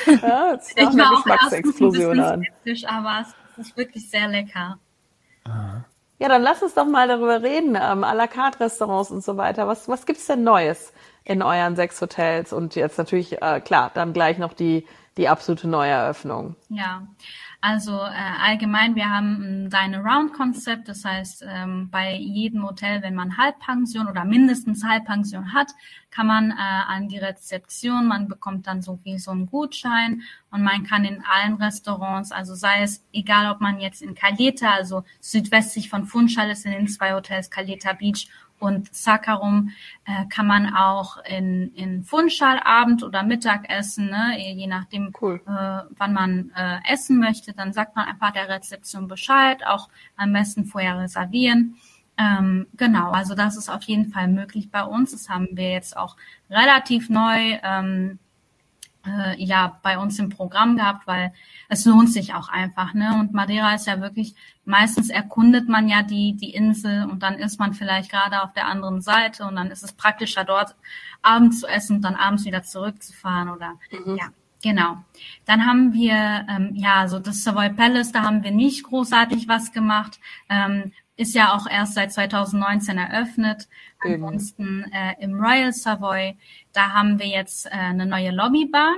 Ja, 0.08 0.58
ich 0.76 0.98
war 0.98 1.20
auch 1.20 1.26
erstens 1.26 1.82
ein 1.82 1.92
bisschen 1.92 2.42
skeptisch, 2.42 2.86
aber 2.86 3.26
es 3.58 3.68
ist 3.68 3.78
wirklich 3.78 4.10
sehr 4.10 4.30
lecker. 4.30 4.78
Ja, 6.20 6.30
dann 6.30 6.42
lass 6.42 6.64
uns 6.64 6.74
doch 6.74 6.86
mal 6.86 7.10
darüber 7.10 7.42
reden, 7.42 7.76
ähm, 7.76 8.06
à 8.06 8.14
la 8.14 8.28
carte 8.28 8.62
Restaurants 8.62 9.12
und 9.12 9.24
so 9.24 9.36
weiter. 9.36 9.68
Was, 9.68 9.90
was 9.90 10.06
gibt's 10.06 10.28
denn 10.28 10.44
Neues 10.44 10.94
in 11.26 11.42
euren 11.42 11.76
sechs 11.76 12.00
Hotels? 12.00 12.54
Und 12.54 12.76
jetzt 12.76 12.98
natürlich, 12.98 13.42
äh, 13.42 13.60
klar, 13.60 13.92
dann 13.94 14.14
gleich 14.14 14.38
noch 14.38 14.54
die, 14.54 14.88
die 15.18 15.28
absolute 15.28 15.68
Neueröffnung. 15.68 16.56
Ja, 16.70 17.08
also 17.64 17.92
äh, 17.92 18.42
allgemein, 18.44 18.96
wir 18.96 19.08
haben 19.08 19.68
ein 19.68 19.70
Dine-Around-Konzept, 19.70 20.88
das 20.90 21.06
heißt, 21.06 21.46
ähm, 21.48 21.90
bei 21.92 22.16
jedem 22.16 22.68
Hotel, 22.68 23.04
wenn 23.04 23.14
man 23.14 23.38
Halbpension 23.38 24.08
oder 24.08 24.26
mindestens 24.26 24.84
Halbpension 24.84 25.54
hat, 25.54 25.68
kann 26.10 26.26
man 26.26 26.50
äh, 26.50 26.56
an 26.58 27.08
die 27.08 27.20
Rezeption, 27.20 28.08
man 28.08 28.28
bekommt 28.28 28.66
dann 28.66 28.82
so 28.82 29.00
wie 29.04 29.20
so 29.20 29.30
einen 29.30 29.46
Gutschein 29.46 30.24
und 30.50 30.64
man 30.64 30.84
kann 30.84 31.06
in 31.06 31.24
allen 31.24 31.54
Restaurants, 31.54 32.32
also 32.32 32.56
sei 32.56 32.82
es 32.82 33.04
egal, 33.14 33.52
ob 33.52 33.62
man 33.62 33.80
jetzt 33.80 34.02
in 34.02 34.16
Caleta, 34.16 34.72
also 34.72 35.04
südwestlich 35.20 35.88
von 35.88 36.06
Funchal 36.06 36.50
ist 36.50 36.66
in 36.66 36.72
den 36.72 36.88
zwei 36.88 37.14
Hotels 37.14 37.52
Caleta 37.52 37.94
Beach 37.94 38.28
und 38.62 38.94
Sakarum 38.94 39.72
äh, 40.06 40.26
kann 40.30 40.46
man 40.46 40.74
auch 40.74 41.18
in, 41.26 41.74
in 41.74 42.04
Funchal 42.04 42.60
Abend 42.64 43.04
oder 43.04 43.24
Mittag 43.24 43.70
essen, 43.70 44.10
ne? 44.10 44.38
je 44.38 44.68
nachdem, 44.68 45.12
cool. 45.20 45.42
äh, 45.48 45.84
wann 45.98 46.14
man 46.14 46.52
äh, 46.56 46.78
essen 46.88 47.20
möchte. 47.20 47.54
Dann 47.54 47.74
sagt 47.74 47.96
man 47.96 48.08
einfach 48.08 48.32
der 48.32 48.48
Rezeption 48.50 49.08
Bescheid, 49.08 49.66
auch 49.66 49.90
am 50.16 50.32
besten 50.32 50.66
vorher 50.66 51.00
reservieren. 51.00 51.76
Ähm, 52.18 52.68
genau, 52.78 53.12
also 53.12 53.34
das 53.34 53.58
ist 53.58 53.70
auf 53.70 53.84
jeden 53.84 54.12
Fall 54.12 54.28
möglich 54.28 54.70
bei 54.70 54.84
uns. 54.84 55.12
Das 55.12 55.28
haben 55.28 55.48
wir 55.54 55.72
jetzt 55.72 55.98
auch 55.98 56.16
relativ 56.50 57.10
neu 57.10 57.58
ähm, 57.64 58.20
äh, 59.06 59.42
ja 59.44 59.80
bei 59.84 59.98
uns 59.98 60.20
im 60.20 60.30
Programm 60.30 60.78
gehabt, 60.78 61.08
weil 61.08 61.34
es 61.70 61.86
lohnt 61.86 62.12
sich 62.12 62.34
auch 62.34 62.50
einfach, 62.50 62.94
ne? 62.94 63.18
Und 63.20 63.34
Madeira 63.34 63.74
ist 63.74 63.88
ja 63.88 64.02
wirklich, 64.02 64.36
meistens 64.66 65.10
erkundet 65.10 65.70
man 65.70 65.88
ja 65.88 66.04
die, 66.04 66.36
die 66.36 66.54
Insel 66.54 67.06
und 67.06 67.24
dann 67.24 67.36
ist 67.36 67.60
man 67.60 67.74
vielleicht 67.74 68.12
gerade 68.12 68.42
auf 68.42 68.54
der 68.54 68.68
anderen 68.68 69.02
Seite 69.02 69.46
und 69.46 69.56
dann 69.56 69.72
ist 69.72 69.84
es 69.84 69.94
praktischer 69.94 70.44
dort 70.44 70.76
abends 71.22 71.60
zu 71.60 71.68
essen 71.68 71.98
und 71.98 72.02
dann 72.02 72.16
abends 72.16 72.46
wieder 72.46 72.64
zurückzufahren 72.64 73.50
oder 73.50 73.74
mhm. 73.92 74.18
ja. 74.18 74.26
Genau. 74.64 74.98
Dann 75.46 75.66
haben 75.66 75.94
wir, 75.94 76.46
ähm, 76.48 76.76
ja, 76.76 77.08
so 77.08 77.18
das 77.18 77.44
Savoy 77.44 77.72
Palace, 77.72 78.12
da 78.12 78.22
haben 78.22 78.44
wir 78.44 78.52
nicht 78.52 78.84
großartig 78.84 79.48
was 79.48 79.72
gemacht. 79.72 80.20
Ähm, 80.50 80.92
ist 81.16 81.36
ja 81.36 81.54
auch 81.54 81.68
erst 81.68 81.94
seit 81.94 82.12
2019 82.12 82.98
eröffnet. 82.98 83.68
Ansonsten 84.00 84.86
äh, 84.92 85.16
im 85.20 85.40
Royal 85.40 85.72
Savoy, 85.72 86.38
da 86.74 86.94
haben 86.94 87.20
wir 87.20 87.28
jetzt 87.28 87.68
äh, 87.68 87.70
eine 87.70 88.06
neue 88.06 88.32
Lobbybar. 88.32 88.96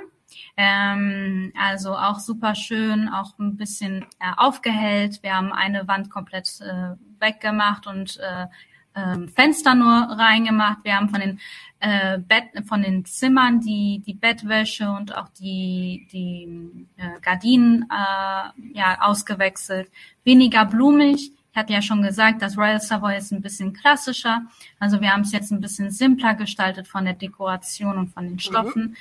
Ähm, 0.58 1.52
also 1.60 1.96
auch 1.96 2.20
super 2.20 2.56
schön, 2.56 3.10
auch 3.10 3.38
ein 3.40 3.58
bisschen 3.58 4.06
äh, 4.20 4.32
aufgehellt. 4.38 5.22
Wir 5.24 5.36
haben 5.36 5.52
eine 5.52 5.88
Wand 5.88 6.10
komplett 6.10 6.60
äh, 6.62 6.96
weggemacht 7.20 7.88
und 7.88 8.20
äh, 8.20 8.48
äh, 8.94 9.28
Fenster 9.28 9.76
nur 9.76 9.92
reingemacht. 9.92 10.80
Wir 10.84 10.96
haben 10.96 11.10
von 11.10 11.20
den 11.20 11.40
äh, 11.80 12.20
Bett, 12.20 12.66
von 12.68 12.82
den 12.82 13.06
Zimmern 13.06 13.60
die 13.60 14.02
die 14.06 14.14
Bettwäsche 14.14 14.90
und 14.90 15.16
auch 15.16 15.30
die 15.30 16.08
die 16.12 16.88
äh, 16.98 17.20
Gardinen 17.22 17.84
äh, 17.90 18.78
ja 18.78 19.02
ausgewechselt. 19.02 19.90
Weniger 20.24 20.66
blumig, 20.66 21.32
ich 21.54 21.58
hatte 21.60 21.72
ja 21.72 21.84
schon 21.84 22.02
gesagt, 22.02 22.42
das 22.42 22.58
Royal 22.58 22.82
Savoy 22.82 23.16
ist 23.16 23.32
ein 23.32 23.42
bisschen 23.42 23.74
klassischer. 23.74 24.42
Also 24.80 25.02
wir 25.02 25.14
haben 25.14 25.22
es 25.22 25.32
jetzt 25.32 25.52
ein 25.52 25.62
bisschen 25.62 25.92
simpler 25.92 26.34
gestaltet 26.34 26.88
von 26.88 27.06
der 27.06 27.14
Dekoration 27.14 28.00
und 28.00 28.10
von 28.10 28.28
den 28.28 28.40
Stoffen. 28.40 28.82
Mhm. 28.82 28.96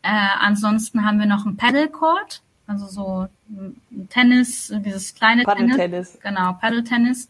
Äh, 0.00 0.28
ansonsten 0.40 1.04
haben 1.04 1.18
wir 1.18 1.26
noch 1.26 1.44
ein 1.44 1.58
Paddle 1.58 1.88
Court, 1.88 2.40
also 2.66 2.86
so 2.86 3.28
ein 3.50 4.08
Tennis, 4.08 4.72
dieses 4.86 5.14
kleine 5.14 5.42
Paddle 5.42 5.66
Tennis. 5.66 5.76
Tennis. 5.76 6.18
Genau, 6.22 6.54
Paddle 6.54 6.82
Tennis. 6.82 7.28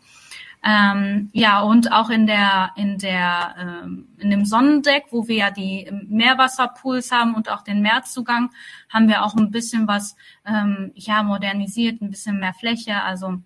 Ähm, 0.65 1.31
ja, 1.33 1.61
und 1.61 1.91
auch 1.91 2.11
in 2.11 2.29
der, 2.29 2.71
in 2.77 2.99
der, 2.99 3.57
ähm, 3.59 4.07
in 4.19 4.31
dem 4.31 4.45
Sonnendeck, 4.45 5.07
wo 5.11 5.27
wir 5.27 5.37
ja 5.37 5.51
die 5.51 5.91
Meerwasserpools 6.07 7.11
haben 7.11 7.35
und 7.35 7.51
auch 7.51 7.63
den 7.63 7.83
Meerzugang, 7.83 8.51
haben 8.89 9.09
wir 9.09 9.25
auch 9.25 9.35
ein 9.35 9.51
bisschen 9.51 9.89
was, 9.89 10.15
ähm, 10.47 10.93
ja, 10.95 11.25
modernisiert, 11.25 12.01
ein 12.01 12.11
bisschen 12.11 12.39
mehr 12.39 12.55
Fläche, 12.55 13.03
also 13.03 13.41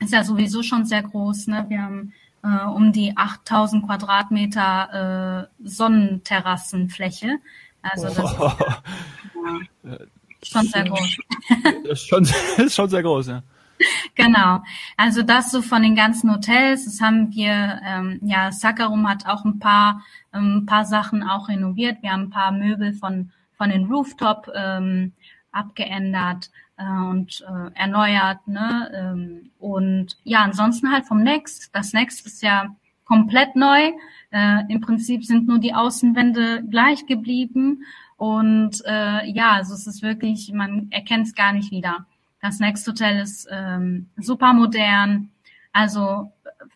ist 0.00 0.12
ja 0.12 0.24
sowieso 0.24 0.62
schon 0.62 0.84
sehr 0.84 1.02
groß. 1.02 1.46
Ne? 1.48 1.66
Wir 1.68 1.82
haben 1.82 2.12
äh, 2.42 2.64
um 2.66 2.92
die 2.92 3.16
8000 3.16 3.86
Quadratmeter 3.86 5.48
äh, 5.60 5.66
Sonnenterrassenfläche. 5.68 7.38
Also 7.82 8.08
das 8.08 8.18
oh. 8.18 8.46
ist 8.46 8.56
ja, 9.84 9.98
schon 10.42 10.66
sehr 10.66 10.84
groß. 10.84 11.16
Ist 11.84 12.06
schon, 12.06 12.28
ist 12.58 12.74
schon 12.74 12.88
sehr 12.88 13.02
groß, 13.02 13.26
ja. 13.26 13.42
Genau. 14.14 14.62
Also 14.96 15.22
das 15.22 15.50
so 15.50 15.62
von 15.62 15.82
den 15.82 15.96
ganzen 15.96 16.32
Hotels. 16.32 16.84
Das 16.84 17.00
haben 17.00 17.32
wir, 17.34 17.80
ähm, 17.84 18.20
ja, 18.22 18.52
Sakarum 18.52 19.08
hat 19.08 19.26
auch 19.26 19.44
ein 19.44 19.58
paar, 19.58 20.04
ähm, 20.32 20.58
ein 20.58 20.66
paar 20.66 20.84
Sachen 20.84 21.22
auch 21.22 21.48
renoviert. 21.48 22.02
Wir 22.02 22.12
haben 22.12 22.24
ein 22.24 22.30
paar 22.30 22.52
Möbel 22.52 22.92
von, 22.92 23.32
von 23.56 23.70
den 23.70 23.86
Rooftop 23.86 24.50
ähm, 24.54 25.12
abgeändert 25.50 26.50
und 26.80 27.44
äh, 27.46 27.70
erneuert. 27.74 28.46
Ne? 28.46 28.90
Ähm, 28.94 29.50
und 29.58 30.16
ja, 30.24 30.42
ansonsten 30.42 30.92
halt 30.92 31.06
vom 31.06 31.22
Next. 31.22 31.70
Das 31.74 31.92
Next 31.92 32.26
ist 32.26 32.42
ja 32.42 32.74
komplett 33.04 33.56
neu. 33.56 33.92
Äh, 34.30 34.62
Im 34.68 34.80
Prinzip 34.80 35.24
sind 35.24 35.48
nur 35.48 35.58
die 35.58 35.74
Außenwände 35.74 36.64
gleich 36.70 37.06
geblieben. 37.06 37.84
Und 38.16 38.82
äh, 38.86 39.26
ja, 39.30 39.52
also 39.52 39.74
es 39.74 39.86
ist 39.86 40.02
wirklich, 40.02 40.52
man 40.52 40.88
erkennt 40.90 41.26
es 41.26 41.34
gar 41.34 41.52
nicht 41.52 41.70
wieder. 41.70 42.06
Das 42.40 42.58
Next 42.58 42.86
Hotel 42.86 43.20
ist 43.20 43.48
ähm, 43.50 44.08
super 44.16 44.52
modern, 44.52 45.30
Also 45.72 46.32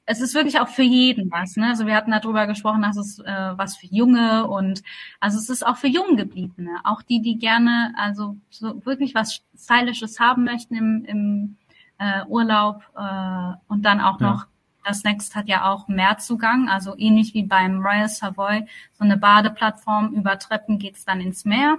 es 0.06 0.20
ist 0.20 0.34
wirklich 0.34 0.60
auch 0.60 0.68
für 0.68 0.82
jeden 0.82 1.30
was. 1.30 1.56
Ne? 1.56 1.68
Also 1.68 1.86
wir 1.86 1.94
hatten 1.94 2.10
darüber 2.10 2.46
gesprochen, 2.46 2.82
dass 2.82 2.96
es 2.96 3.18
äh, 3.18 3.52
was 3.56 3.76
für 3.76 3.86
Junge 3.86 4.46
und 4.46 4.82
also 5.20 5.38
es 5.38 5.48
ist 5.48 5.66
auch 5.66 5.76
für 5.76 5.88
Junggebliebene, 5.88 6.80
auch 6.84 7.02
die, 7.02 7.20
die 7.22 7.38
gerne 7.38 7.94
also 7.96 8.36
so 8.50 8.84
wirklich 8.84 9.14
was 9.14 9.42
Stylisches 9.58 10.20
haben 10.20 10.44
möchten 10.44 10.74
im, 10.74 11.04
im 11.06 11.56
äh, 11.98 12.24
Urlaub 12.26 12.82
äh, 12.96 13.52
und 13.68 13.82
dann 13.82 14.00
auch 14.00 14.20
ja. 14.20 14.30
noch 14.30 14.46
das 14.84 15.02
Next 15.02 15.34
hat 15.34 15.48
ja 15.48 15.64
auch 15.64 15.88
Meerzugang, 15.88 16.68
also 16.68 16.94
ähnlich 16.98 17.32
wie 17.32 17.42
beim 17.42 17.80
Royal 17.80 18.08
Savoy, 18.08 18.66
so 18.92 19.04
eine 19.04 19.16
Badeplattform. 19.16 20.12
Über 20.12 20.38
Treppen 20.38 20.78
geht's 20.78 21.06
dann 21.06 21.22
ins 21.22 21.46
Meer. 21.46 21.78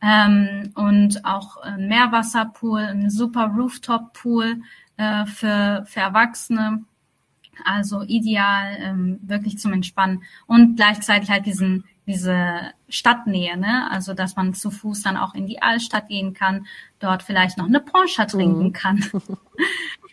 Ähm, 0.00 0.72
und 0.74 1.24
auch 1.24 1.58
ein 1.58 1.88
Meerwasserpool, 1.88 2.80
ein 2.80 3.10
super 3.10 3.52
Rooftop-Pool 3.54 4.62
äh, 4.96 5.26
für, 5.26 5.84
für 5.86 6.00
Erwachsene. 6.00 6.84
Also 7.64 8.02
ideal, 8.02 8.76
ähm, 8.80 9.20
wirklich 9.22 9.58
zum 9.58 9.72
Entspannen. 9.72 10.22
Und 10.46 10.76
gleichzeitig 10.76 11.30
halt 11.30 11.44
diesen, 11.46 11.84
diese 12.06 12.72
Stadtnähe, 12.88 13.56
ne? 13.56 13.90
Also 13.90 14.14
dass 14.14 14.36
man 14.36 14.54
zu 14.54 14.70
Fuß 14.70 15.02
dann 15.02 15.16
auch 15.16 15.34
in 15.34 15.46
die 15.46 15.62
Altstadt 15.62 16.08
gehen 16.08 16.34
kann, 16.34 16.66
dort 16.98 17.22
vielleicht 17.22 17.58
noch 17.58 17.66
eine 17.66 17.80
Poncha 17.80 18.24
trinken 18.24 18.64
mhm. 18.64 18.72
kann. 18.72 18.98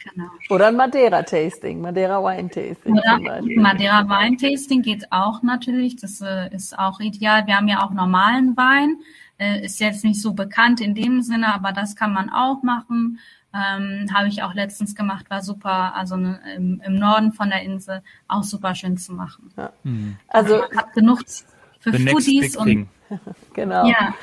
genau. 0.04 0.30
Oder 0.50 0.68
ein 0.68 0.76
Madeira-Tasting, 0.76 1.82
Madeira-Wine-Tasting. 1.82 2.94
Oder 2.94 3.20
Madeira-Wine-Tasting 3.42 4.82
geht 4.82 5.12
auch 5.12 5.42
natürlich, 5.42 5.96
das 5.96 6.22
äh, 6.22 6.54
ist 6.54 6.78
auch 6.78 7.00
ideal. 7.00 7.48
Wir 7.48 7.58
haben 7.58 7.68
ja 7.68 7.84
auch 7.84 7.92
normalen 7.92 8.56
Wein, 8.56 8.98
äh, 9.38 9.66
ist 9.66 9.80
jetzt 9.80 10.04
nicht 10.04 10.22
so 10.22 10.34
bekannt 10.34 10.82
in 10.82 10.94
dem 10.94 11.22
Sinne, 11.22 11.54
aber 11.54 11.72
das 11.72 11.96
kann 11.96 12.14
man 12.14 12.30
auch 12.30 12.62
machen. 12.62 13.20
Ähm, 13.54 14.08
Habe 14.14 14.28
ich 14.28 14.44
auch 14.44 14.54
letztens 14.54 14.94
gemacht, 14.96 15.30
war 15.30 15.42
super, 15.42 15.96
also 15.96 16.16
ne, 16.16 16.40
im, 16.56 16.82
im, 16.86 16.96
Norden 16.96 17.34
von 17.34 17.50
der 17.50 17.64
Insel 17.64 18.04
auch 18.28 18.44
super 18.44 18.76
schön 18.76 18.98
zu 18.98 19.14
machen. 19.14 19.52
Ja. 19.58 19.72
Mhm. 19.84 20.18
Also 20.28 20.60
man 20.60 20.78
hat 20.78 20.94
genug 20.94 21.22
für 21.80 21.92
The 21.92 22.08
Foodies 22.10 22.56
und 22.56 22.88
genau. 23.54 23.88
Ja. 23.88 24.14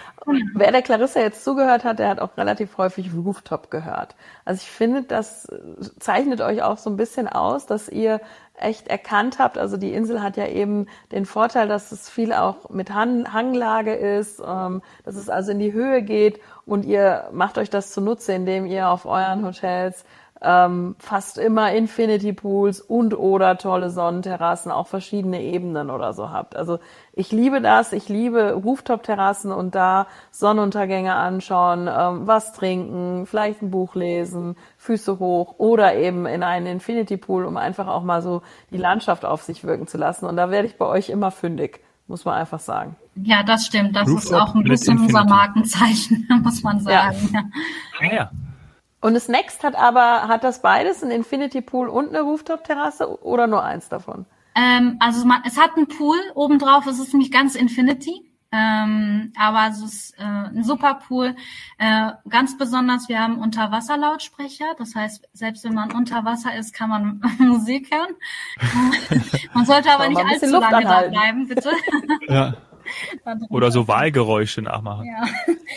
Wer 0.55 0.73
der 0.73 0.83
Clarissa 0.83 1.21
jetzt 1.21 1.45
zugehört 1.45 1.85
hat, 1.85 1.99
der 1.99 2.09
hat 2.09 2.21
auch 2.21 2.37
relativ 2.37 2.79
häufig 2.79 3.11
Rooftop 3.15 3.71
gehört. 3.71 4.17
Also 4.45 4.61
ich 4.63 4.71
finde, 4.71 5.03
das 5.03 5.49
zeichnet 6.01 6.41
euch 6.41 6.63
auch 6.63 6.79
so 6.79 6.91
ein 6.91 6.97
bisschen 6.97 7.29
aus, 7.29 7.67
dass 7.67 7.89
ihr 7.89 8.21
echt 8.55 8.89
erkannt 8.89 9.39
habt. 9.39 9.59
Also 9.59 9.77
die 9.77 9.93
Insel 9.93 10.23
hat 10.23 10.37
ja 10.37 10.49
eben 10.49 10.87
den 11.13 11.27
Vorteil, 11.27 11.69
dass 11.69 11.93
es 11.93 12.09
viel 12.09 12.33
auch 12.33 12.71
mit 12.71 12.93
Han 12.93 13.33
Hanglage 13.33 13.95
ist, 13.95 14.41
ähm, 14.45 14.83
dass 15.05 15.17
es 15.17 15.29
also 15.29 15.53
in 15.53 15.59
die 15.59 15.73
Höhe 15.73 16.03
geht 16.03 16.41
und 16.67 16.85
ihr 16.85 17.29
macht 17.33 17.59
euch 17.59 17.71
das 17.71 17.93
zunutze, 17.93 18.33
indem 18.33 18.67
ihr 18.67 18.91
auf 18.91 19.07
euren 19.07 19.45
Hotels 19.45 20.05
ähm, 20.43 20.97
fast 20.99 21.39
immer 21.39 21.73
Infinity 21.73 22.33
Pools 22.33 22.81
und 22.81 23.19
oder 23.19 23.57
tolle 23.57 23.91
Sonnenterrassen, 23.91 24.71
auch 24.71 24.87
verschiedene 24.87 25.43
Ebenen 25.43 25.91
oder 25.91 26.13
so 26.13 26.31
habt. 26.31 26.57
Also 26.57 26.79
ich 27.13 27.33
liebe 27.33 27.61
das, 27.61 27.93
ich 27.93 28.09
liebe 28.09 28.53
Rooftop-Terrassen 28.53 29.51
und 29.51 29.75
da 29.75 30.07
Sonnenuntergänge 30.31 31.15
anschauen, 31.15 31.89
ähm, 31.89 32.27
was 32.27 32.53
trinken, 32.53 33.27
vielleicht 33.27 33.63
ein 33.63 33.71
Buch 33.71 33.95
lesen, 33.95 34.57
Füße 34.77 35.19
hoch 35.19 35.55
oder 35.59 35.95
eben 35.95 36.27
in 36.27 36.43
einen 36.43 36.67
Infinity 36.67 37.17
Pool, 37.17 37.47
um 37.47 37.57
einfach 37.57 37.89
auch 37.89 38.03
mal 38.03 38.21
so 38.21 38.43
die 38.71 38.79
Landschaft 38.79 39.25
auf 39.25 39.43
sich 39.43 39.65
wirken 39.65 39.87
zu 39.87 39.97
lassen. 39.97 40.27
Und 40.27 40.37
da 40.37 40.51
werde 40.51 40.69
ich 40.69 40.77
bei 40.77 40.87
euch 40.87 41.09
immer 41.09 41.31
fündig, 41.31 41.81
muss 42.09 42.25
man 42.25 42.35
einfach 42.35 42.61
sagen. 42.61 42.97
Ja, 43.23 43.43
das 43.43 43.67
stimmt. 43.67 43.97
Das 43.97 44.09
Rooftop 44.09 44.23
ist 44.25 44.35
auch 44.35 44.55
ein 44.55 44.65
bisschen 44.65 44.99
unser 44.99 45.25
Markenzeichen, 45.25 46.29
muss 46.43 46.63
man 46.63 46.81
sagen. 46.81 47.31
Ja. 47.33 47.43
ja. 48.01 48.15
ja. 48.15 48.31
Und 49.01 49.15
das 49.15 49.29
Next 49.29 49.63
hat 49.63 49.77
aber, 49.77 50.29
hat 50.29 50.45
das 50.45 50.63
beides, 50.63 51.03
ein 51.03 51.11
Infinity 51.11 51.61
Pool 51.61 51.89
und 51.89 52.09
eine 52.09 52.23
Rooftop-Terrasse 52.23 53.23
oder 53.23 53.47
nur 53.47 53.63
eins 53.63 53.89
davon? 53.89 54.27
Ähm, 54.55 54.97
also 55.01 55.25
man, 55.27 55.43
es 55.47 55.59
hat 55.59 55.77
einen 55.77 55.87
Pool 55.87 56.19
obendrauf, 56.35 56.87
es 56.87 56.99
ist 56.99 57.15
nicht 57.15 57.33
ganz 57.33 57.55
Infinity. 57.55 58.27
Ähm, 58.53 59.33
aber 59.37 59.69
es 59.71 59.83
ist 59.83 60.19
äh, 60.19 60.23
ein 60.23 60.63
super 60.63 60.95
Pool. 61.07 61.35
Äh, 61.79 62.13
ganz 62.29 62.57
besonders, 62.57 63.09
wir 63.09 63.21
haben 63.21 63.39
Unterwasserlautsprecher. 63.39 64.75
Das 64.79 64.95
heißt, 64.95 65.29
selbst 65.33 65.65
wenn 65.65 65.75
man 65.75 65.93
unter 65.93 66.25
Wasser 66.25 66.57
ist, 66.57 66.73
kann 66.73 66.89
man 66.89 67.21
Musik 67.39 67.93
hören. 67.93 68.15
man 69.55 69.67
sollte 69.67 69.91
aber 69.91 70.09
nicht 70.09 70.21
allzu 70.21 70.47
Luft 70.47 70.71
lange 70.71 70.85
da 70.85 71.03
bleiben, 71.03 71.49
bitte. 71.49 71.71
Ja. 72.29 72.55
Oder 73.51 73.71
so 73.71 73.89
Wahlgeräusche 73.89 74.63
nachmachen. 74.63 75.07
Ja. 75.07 75.25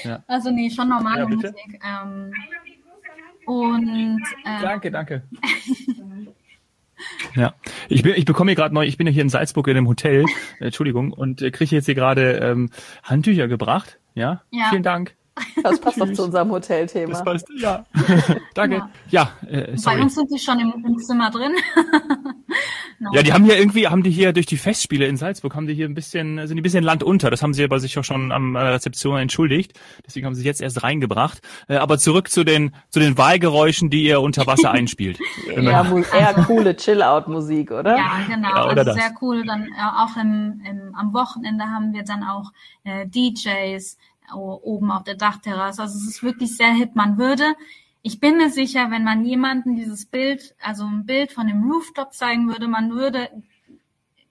ja. 0.04 0.24
Also 0.28 0.52
nee, 0.52 0.70
schon 0.70 0.90
normale 0.90 1.22
ja, 1.22 1.28
Musik. 1.28 1.56
Ähm, 1.84 2.34
und 3.46 4.22
äh, 4.46 4.62
danke, 4.62 4.92
danke. 4.92 5.24
Ja, 7.36 7.54
ich, 7.88 8.04
bin, 8.04 8.14
ich 8.16 8.26
bekomme 8.26 8.52
hier 8.52 8.56
gerade 8.56 8.74
neu, 8.76 8.86
ich 8.86 8.98
bin 8.98 9.08
ja 9.08 9.14
hier 9.14 9.22
in 9.22 9.30
Salzburg 9.30 9.68
in 9.68 9.78
einem 9.78 9.88
Hotel, 9.88 10.26
äh, 10.60 10.66
Entschuldigung, 10.66 11.14
und 11.14 11.42
äh, 11.42 11.52
kriege 11.52 11.76
jetzt 11.76 11.86
hier 11.86 11.96
gerade 11.96 12.34
ähm, 12.40 12.72
Handtücher 13.04 13.48
gebracht. 13.48 14.00
Ja? 14.16 14.42
ja, 14.52 14.66
vielen 14.70 14.84
Dank. 14.84 15.16
Das 15.64 15.80
passt 15.80 16.00
doch 16.00 16.12
zu 16.14 16.24
unserem 16.24 16.52
Hotelthema. 16.52 17.12
Das 17.12 17.24
passt, 17.24 17.48
ja. 17.58 17.86
Danke. 18.54 18.84
Ja, 19.10 19.32
ja 19.42 19.50
äh. 19.50 19.76
Bei 19.84 20.00
uns 20.00 20.16
sind 20.16 20.32
die 20.32 20.40
schon 20.40 20.60
im, 20.60 20.86
im 20.86 20.98
Zimmer 20.98 21.30
drin. 21.32 21.54
no. 23.00 23.12
Ja, 23.14 23.24
die 23.24 23.34
haben 23.34 23.44
hier 23.44 23.58
irgendwie, 23.58 23.88
haben 23.88 24.04
die 24.04 24.12
hier 24.12 24.34
durch 24.34 24.46
die 24.46 24.58
Festspiele 24.58 25.06
in 25.06 25.18
Salzburg, 25.18 25.56
haben 25.56 25.68
die 25.68 25.74
hier 25.74 25.88
ein 25.88 25.94
bisschen, 25.94 26.38
sind 26.48 26.56
die 26.56 26.62
ein 26.62 26.64
bisschen 26.64 26.84
Land 26.84 27.04
unter. 27.04 27.30
Das 27.30 27.42
haben 27.42 27.54
sie 27.54 27.64
aber 27.64 27.80
sich 27.80 27.98
auch 27.98 28.04
schon 28.04 28.32
am 28.32 28.56
Rezeption 28.56 29.20
entschuldigt. 29.20 29.80
Deswegen 30.06 30.26
haben 30.26 30.36
sie 30.36 30.44
jetzt 30.44 30.62
erst 30.62 30.84
reingebracht. 30.84 31.40
Äh, 31.68 31.78
aber 31.78 31.98
zurück 31.98 32.30
zu 32.30 32.44
den, 32.44 32.74
zu 32.90 33.00
den 33.00 33.18
Wahlgeräuschen, 33.18 33.90
die 33.90 34.04
ihr 34.04 34.22
unter 34.22 34.48
Wasser 34.48 34.72
einspielt. 34.80 35.20
ja, 35.56 35.86
eher 36.14 36.34
coole 36.46 36.76
Chill-Out-Musik, 36.76 37.72
oder? 37.72 37.98
Ja, 37.98 38.22
genau. 38.28 38.50
Ja, 38.50 38.66
also 38.66 38.94
sehr 38.94 39.16
cool. 39.22 39.46
Dann 39.46 39.64
äh, 39.64 39.70
auch 39.98 40.16
im, 40.16 40.62
im, 40.70 40.96
am 40.96 41.14
Wochenende 41.14 41.66
haben 41.66 41.94
wir 41.94 42.04
dann 42.04 42.24
auch 42.24 42.52
äh, 42.84 43.08
DJs, 43.08 43.98
oben 44.34 44.92
auf 44.92 45.04
der 45.04 45.16
Dachterrasse. 45.16 45.82
Also 45.82 45.98
es 45.98 46.08
ist 46.08 46.24
wirklich 46.24 46.56
sehr 46.56 46.74
hip. 46.74 46.96
Man 46.96 47.18
würde, 47.18 47.56
ich 48.02 48.20
bin 48.20 48.38
mir 48.38 48.50
sicher, 48.50 48.92
wenn 48.92 49.04
man 49.04 49.26
jemanden 49.26 49.76
dieses 49.76 50.06
Bild, 50.06 50.56
also 50.62 50.86
ein 50.86 51.06
Bild 51.06 51.32
von 51.32 51.48
dem 51.48 51.70
Rooftop 51.70 52.14
zeigen 52.14 52.48
würde, 52.48 52.68
man 52.68 52.92
würde 52.92 53.30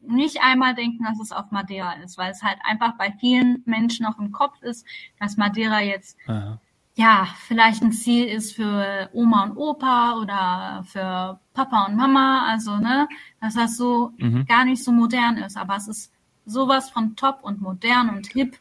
nicht 0.01 0.41
einmal 0.43 0.75
denken, 0.75 1.05
dass 1.05 1.21
es 1.21 1.33
auf 1.33 1.51
Madeira 1.51 1.93
ist, 2.05 2.19
weil 2.19 2.31
es 2.31 2.43
halt 2.43 2.59
einfach 2.65 2.97
bei 2.97 3.13
vielen 3.21 3.63
Menschen 3.67 4.05
noch 4.05 4.19
im 4.19 4.33
Kopf 4.33 4.61
ist, 4.63 4.87
dass 5.21 5.37
Madeira 5.37 5.81
jetzt 5.81 6.17
Aha. 6.27 6.61
ja 6.95 7.29
vielleicht 7.47 7.83
ein 7.83 7.93
Ziel 7.93 8.27
ist 8.27 8.55
für 8.55 9.11
Oma 9.13 9.45
und 9.45 9.57
Opa 9.57 10.15
oder 10.21 10.85
für 10.87 11.41
Papa 11.53 11.87
und 11.87 11.97
Mama, 11.97 12.47
also 12.47 12.77
ne, 12.77 13.09
dass 13.41 13.55
das 13.55 13.77
so 13.77 14.13
mhm. 14.17 14.47
gar 14.47 14.65
nicht 14.65 14.83
so 14.83 14.93
modern 14.93 15.37
ist, 15.37 15.57
aber 15.57 15.77
es 15.77 15.89
ist 15.89 16.13
sowas 16.47 16.91
von 16.91 17.15
top 17.17 17.41
und 17.43 17.61
modern 17.61 18.09
und 18.09 18.29
hip 18.29 18.59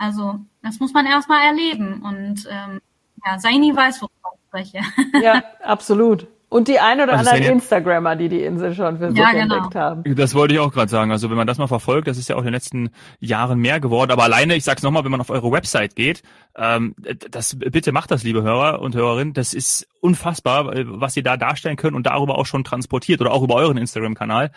also 0.00 0.40
das 0.62 0.80
muss 0.80 0.94
man 0.94 1.04
erstmal 1.04 1.46
erleben. 1.46 2.00
Und 2.02 2.48
ähm, 2.50 2.80
ja, 3.24 3.38
Saini 3.38 3.76
weiß, 3.76 4.00
wovon 4.00 4.10
ich 4.34 4.48
spreche. 4.48 4.80
Ja, 5.22 5.42
absolut. 5.62 6.26
Und 6.48 6.68
die 6.68 6.80
ein 6.80 7.00
oder 7.00 7.12
also 7.12 7.30
anderen 7.30 7.52
Instagrammer, 7.52 8.16
die 8.16 8.28
die 8.30 8.42
Insel 8.42 8.74
schon 8.74 8.98
für 8.98 9.10
sich 9.10 9.18
ja, 9.18 9.30
genau. 9.30 9.56
entdeckt 9.56 9.74
haben. 9.76 10.16
Das 10.16 10.34
wollte 10.34 10.54
ich 10.54 10.60
auch 10.60 10.72
gerade 10.72 10.90
sagen. 10.90 11.12
Also 11.12 11.28
wenn 11.28 11.36
man 11.36 11.46
das 11.46 11.58
mal 11.58 11.68
verfolgt, 11.68 12.08
das 12.08 12.16
ist 12.16 12.28
ja 12.30 12.34
auch 12.34 12.40
in 12.40 12.46
den 12.46 12.54
letzten 12.54 12.90
Jahren 13.20 13.60
mehr 13.60 13.78
geworden. 13.78 14.10
Aber 14.10 14.24
alleine, 14.24 14.56
ich 14.56 14.64
sag's 14.64 14.82
nochmal, 14.82 15.04
wenn 15.04 15.12
man 15.12 15.20
auf 15.20 15.30
eure 15.30 15.52
Website 15.52 15.94
geht, 15.94 16.22
ähm, 16.56 16.96
das 17.30 17.56
bitte 17.58 17.92
macht 17.92 18.10
das, 18.10 18.24
liebe 18.24 18.42
Hörer 18.42 18.80
und 18.80 18.96
Hörerinnen. 18.96 19.34
Das 19.34 19.52
ist 19.52 19.86
unfassbar, 20.00 20.72
was 20.86 21.16
ihr 21.16 21.22
da 21.22 21.36
darstellen 21.36 21.76
könnt 21.76 21.94
und 21.94 22.06
darüber 22.06 22.38
auch 22.38 22.46
schon 22.46 22.64
transportiert 22.64 23.20
oder 23.20 23.32
auch 23.32 23.42
über 23.42 23.54
euren 23.54 23.76
Instagram-Kanal. 23.76 24.50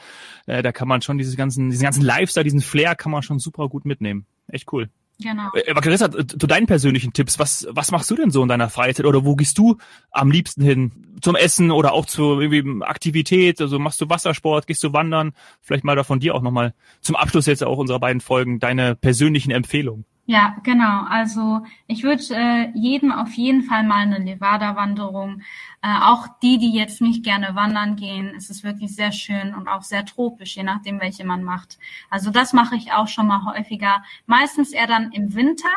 Äh, 0.47 0.63
da 0.63 0.71
kann 0.71 0.87
man 0.87 1.01
schon 1.01 1.17
dieses 1.17 1.35
ganzen, 1.35 1.69
diesen 1.69 1.83
ganzen 1.83 2.03
Lifestyle, 2.03 2.45
diesen 2.45 2.61
Flair 2.61 2.95
kann 2.95 3.11
man 3.11 3.23
schon 3.23 3.39
super 3.39 3.67
gut 3.67 3.83
mitnehmen. 3.83 4.25
Echt 4.47 4.71
cool. 4.71 4.89
Genau. 5.19 5.49
Äh, 5.53 5.69
aber 5.69 5.81
Carissa, 5.81 6.11
zu 6.11 6.47
deinen 6.47 6.67
persönlichen 6.67 7.13
Tipps, 7.13 7.39
was, 7.39 7.67
was 7.69 7.91
machst 7.91 8.09
du 8.09 8.15
denn 8.15 8.31
so 8.31 8.41
in 8.41 8.49
deiner 8.49 8.69
Freizeit 8.69 9.05
oder 9.05 9.25
wo 9.25 9.35
gehst 9.35 9.57
du 9.57 9.77
am 10.11 10.31
liebsten 10.31 10.63
hin? 10.63 10.91
Zum 11.21 11.35
Essen 11.35 11.71
oder 11.71 11.93
auch 11.93 12.05
zu 12.05 12.39
irgendwie 12.39 12.83
Aktivität? 12.83 13.61
Also 13.61 13.79
machst 13.79 14.01
du 14.01 14.09
Wassersport, 14.09 14.67
gehst 14.67 14.83
du 14.83 14.93
wandern? 14.93 15.33
Vielleicht 15.61 15.83
mal 15.83 15.95
da 15.95 16.03
von 16.03 16.19
dir 16.19 16.35
auch 16.35 16.41
nochmal 16.41 16.73
zum 17.01 17.15
Abschluss 17.15 17.45
jetzt 17.45 17.63
auch 17.63 17.77
unserer 17.77 17.99
beiden 17.99 18.21
Folgen 18.21 18.59
deine 18.59 18.95
persönlichen 18.95 19.51
Empfehlungen. 19.51 20.05
Ja, 20.25 20.55
genau. 20.63 21.03
Also 21.03 21.65
ich 21.85 22.03
würde 22.03 22.23
äh, 22.31 22.71
jedem 22.73 23.11
auf 23.11 23.33
jeden 23.33 23.63
Fall 23.63 23.83
mal 23.83 24.03
eine 24.03 24.21
Nevada-Wanderung, 24.21 25.41
äh, 25.81 25.99
auch 26.01 26.27
die, 26.41 26.57
die 26.57 26.71
jetzt 26.71 27.01
nicht 27.01 27.25
gerne 27.25 27.55
wandern 27.55 27.97
gehen, 27.97 28.33
es 28.37 28.49
ist 28.49 28.63
wirklich 28.63 28.95
sehr 28.95 29.11
schön 29.11 29.53
und 29.53 29.67
auch 29.67 29.81
sehr 29.81 30.05
tropisch, 30.05 30.55
je 30.55 30.63
nachdem, 30.63 31.01
welche 31.01 31.25
man 31.25 31.43
macht. 31.43 31.77
Also 32.09 32.31
das 32.31 32.53
mache 32.53 32.77
ich 32.77 32.93
auch 32.93 33.09
schon 33.09 33.27
mal 33.27 33.43
häufiger. 33.43 34.01
Meistens 34.25 34.71
eher 34.71 34.87
dann 34.87 35.11
im 35.11 35.35
Winter. 35.35 35.69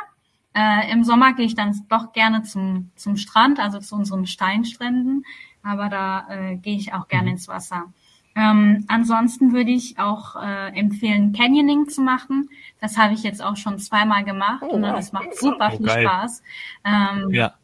Äh, 0.55 0.93
Im 0.93 1.03
Sommer 1.03 1.35
gehe 1.35 1.47
ich 1.47 1.57
dann 1.57 1.85
doch 1.89 2.13
gerne 2.13 2.43
zum, 2.45 2.93
zum 2.95 3.17
Strand, 3.17 3.59
also 3.59 3.81
zu 3.81 3.97
unseren 3.97 4.27
Steinstränden. 4.27 5.25
Aber 5.65 5.89
da 5.89 6.29
äh, 6.31 6.57
gehe 6.57 6.77
ich 6.77 6.95
auch 6.95 7.09
gerne 7.09 7.31
mhm. 7.31 7.33
ins 7.33 7.49
Wasser. 7.49 7.93
Ähm, 8.37 8.85
ansonsten 8.88 9.55
würde 9.55 9.70
ich 9.70 9.99
auch 9.99 10.37
äh, 10.37 10.68
empfehlen, 10.79 11.33
Canyoning 11.33 11.88
zu 11.88 12.03
machen. 12.03 12.51
Das 12.81 12.99
habe 12.99 13.14
ich 13.14 13.22
jetzt 13.22 13.42
auch 13.42 13.57
schon 13.57 13.79
zweimal 13.79 14.25
gemacht 14.25 14.62
oh, 14.62 14.75
und 14.75 14.83
das 14.83 15.12
macht 15.12 15.35
super 15.38 15.70
oh, 15.72 15.77
viel 15.79 15.87
geil. 15.87 16.07
Spaß. 16.07 16.42
Ähm, 16.85 17.31
ja. 17.31 17.55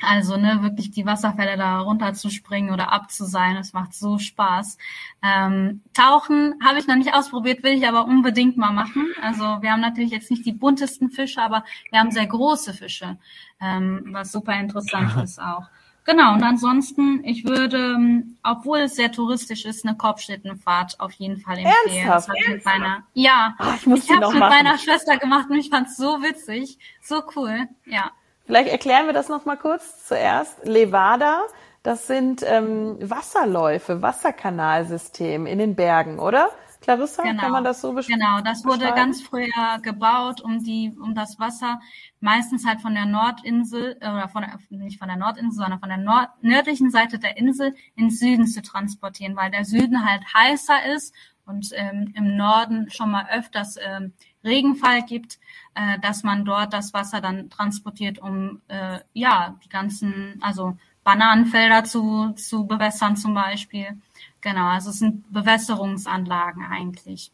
Also 0.00 0.36
ne, 0.36 0.62
wirklich 0.62 0.90
die 0.90 1.06
Wasserfälle 1.06 1.56
da 1.56 1.78
runterzuspringen 1.78 2.72
oder 2.72 2.92
abzuseilen, 2.92 3.56
das 3.56 3.72
macht 3.72 3.94
so 3.94 4.18
Spaß. 4.18 4.76
Ähm, 5.22 5.82
Tauchen 5.92 6.54
habe 6.64 6.78
ich 6.78 6.86
noch 6.86 6.96
nicht 6.96 7.14
ausprobiert, 7.14 7.62
will 7.62 7.72
ich 7.72 7.86
aber 7.86 8.04
unbedingt 8.06 8.56
mal 8.56 8.72
machen. 8.72 9.06
Also 9.22 9.44
wir 9.60 9.72
haben 9.72 9.80
natürlich 9.80 10.10
jetzt 10.10 10.30
nicht 10.30 10.44
die 10.44 10.52
buntesten 10.52 11.10
Fische, 11.10 11.40
aber 11.40 11.64
wir 11.90 12.00
haben 12.00 12.10
sehr 12.10 12.26
große 12.26 12.74
Fische, 12.74 13.18
ähm, 13.60 14.08
was 14.10 14.32
super 14.32 14.58
interessant 14.58 15.16
ist 15.22 15.40
auch. 15.40 15.68
Genau, 16.04 16.34
und 16.34 16.42
ansonsten, 16.42 17.24
ich 17.24 17.46
würde, 17.46 17.94
ähm, 17.94 18.36
obwohl 18.42 18.80
es 18.80 18.94
sehr 18.94 19.10
touristisch 19.10 19.64
ist, 19.64 19.86
eine 19.86 19.96
Korbschlittenfahrt 19.96 21.00
auf 21.00 21.12
jeden 21.12 21.38
Fall 21.38 21.58
empfehlen. 21.58 22.06
Ernsthaft? 22.06 22.28
Das 22.28 22.36
ich 22.38 22.48
mit 22.48 22.64
meiner, 22.64 23.04
ja, 23.14 23.54
Ach, 23.58 23.76
ich 23.76 23.86
muss 23.86 24.04
ich 24.04 24.10
habe 24.10 24.26
es 24.26 24.30
mit 24.32 24.40
machen. 24.40 24.50
meiner 24.50 24.78
Schwester 24.78 25.16
gemacht 25.16 25.48
und 25.48 25.56
ich 25.56 25.70
fand's 25.70 25.96
so 25.96 26.22
witzig, 26.22 26.78
so 27.00 27.22
cool, 27.36 27.68
ja. 27.86 28.10
Vielleicht 28.46 28.68
erklären 28.68 29.06
wir 29.06 29.14
das 29.14 29.30
noch 29.30 29.46
mal 29.46 29.56
kurz 29.56 30.06
zuerst. 30.06 30.66
Levada, 30.66 31.40
das 31.82 32.06
sind 32.06 32.42
ähm, 32.46 32.98
Wasserläufe, 33.00 34.02
Wasserkanalsystem 34.02 35.46
in 35.46 35.58
den 35.58 35.74
Bergen, 35.74 36.18
oder? 36.18 36.50
Clarissa, 36.84 37.22
kann 37.34 37.50
man 37.50 37.64
das 37.64 37.80
so 37.80 37.92
beschreiben? 37.92 38.20
Genau, 38.20 38.40
das 38.42 38.64
wurde 38.64 38.84
ganz 38.94 39.22
früher 39.22 39.78
gebaut, 39.82 40.42
um 40.42 40.62
die, 40.62 40.92
um 41.00 41.14
das 41.14 41.38
Wasser 41.38 41.80
meistens 42.20 42.66
halt 42.66 42.82
von 42.82 42.94
der 42.94 43.06
Nordinsel 43.06 43.96
äh, 44.00 44.10
oder 44.10 44.28
von 44.28 44.42
der, 44.42 44.58
nicht 44.68 44.98
von 44.98 45.08
der 45.08 45.16
Nordinsel, 45.16 45.62
sondern 45.62 45.80
von 45.80 45.88
der 45.88 45.98
Nord 45.98 46.28
nördlichen 46.42 46.90
Seite 46.90 47.18
der 47.18 47.38
Insel 47.38 47.74
ins 47.96 48.18
Süden 48.18 48.46
zu 48.46 48.60
transportieren, 48.60 49.34
weil 49.34 49.50
der 49.50 49.64
Süden 49.64 50.04
halt 50.04 50.22
heißer 50.34 50.94
ist 50.94 51.14
und 51.46 51.70
ähm, 51.74 52.12
im 52.14 52.36
Norden 52.36 52.90
schon 52.90 53.10
mal 53.10 53.26
öfters 53.30 53.76
ähm, 53.82 54.12
Regenfall 54.44 55.02
gibt, 55.02 55.38
äh, 55.74 55.98
dass 56.00 56.22
man 56.22 56.44
dort 56.44 56.72
das 56.72 56.92
Wasser 56.92 57.20
dann 57.20 57.48
transportiert, 57.48 58.18
um 58.18 58.60
äh, 58.68 59.00
ja 59.14 59.58
die 59.64 59.68
ganzen, 59.70 60.38
also 60.42 60.76
Bananenfelder 61.02 61.84
zu, 61.84 62.32
zu 62.32 62.66
bewässern 62.66 63.16
zum 63.16 63.34
Beispiel. 63.34 64.00
Genau, 64.44 64.66
also 64.66 64.90
es 64.90 64.98
sind 64.98 65.32
Bewässerungsanlagen 65.32 66.66
eigentlich. 66.70 67.32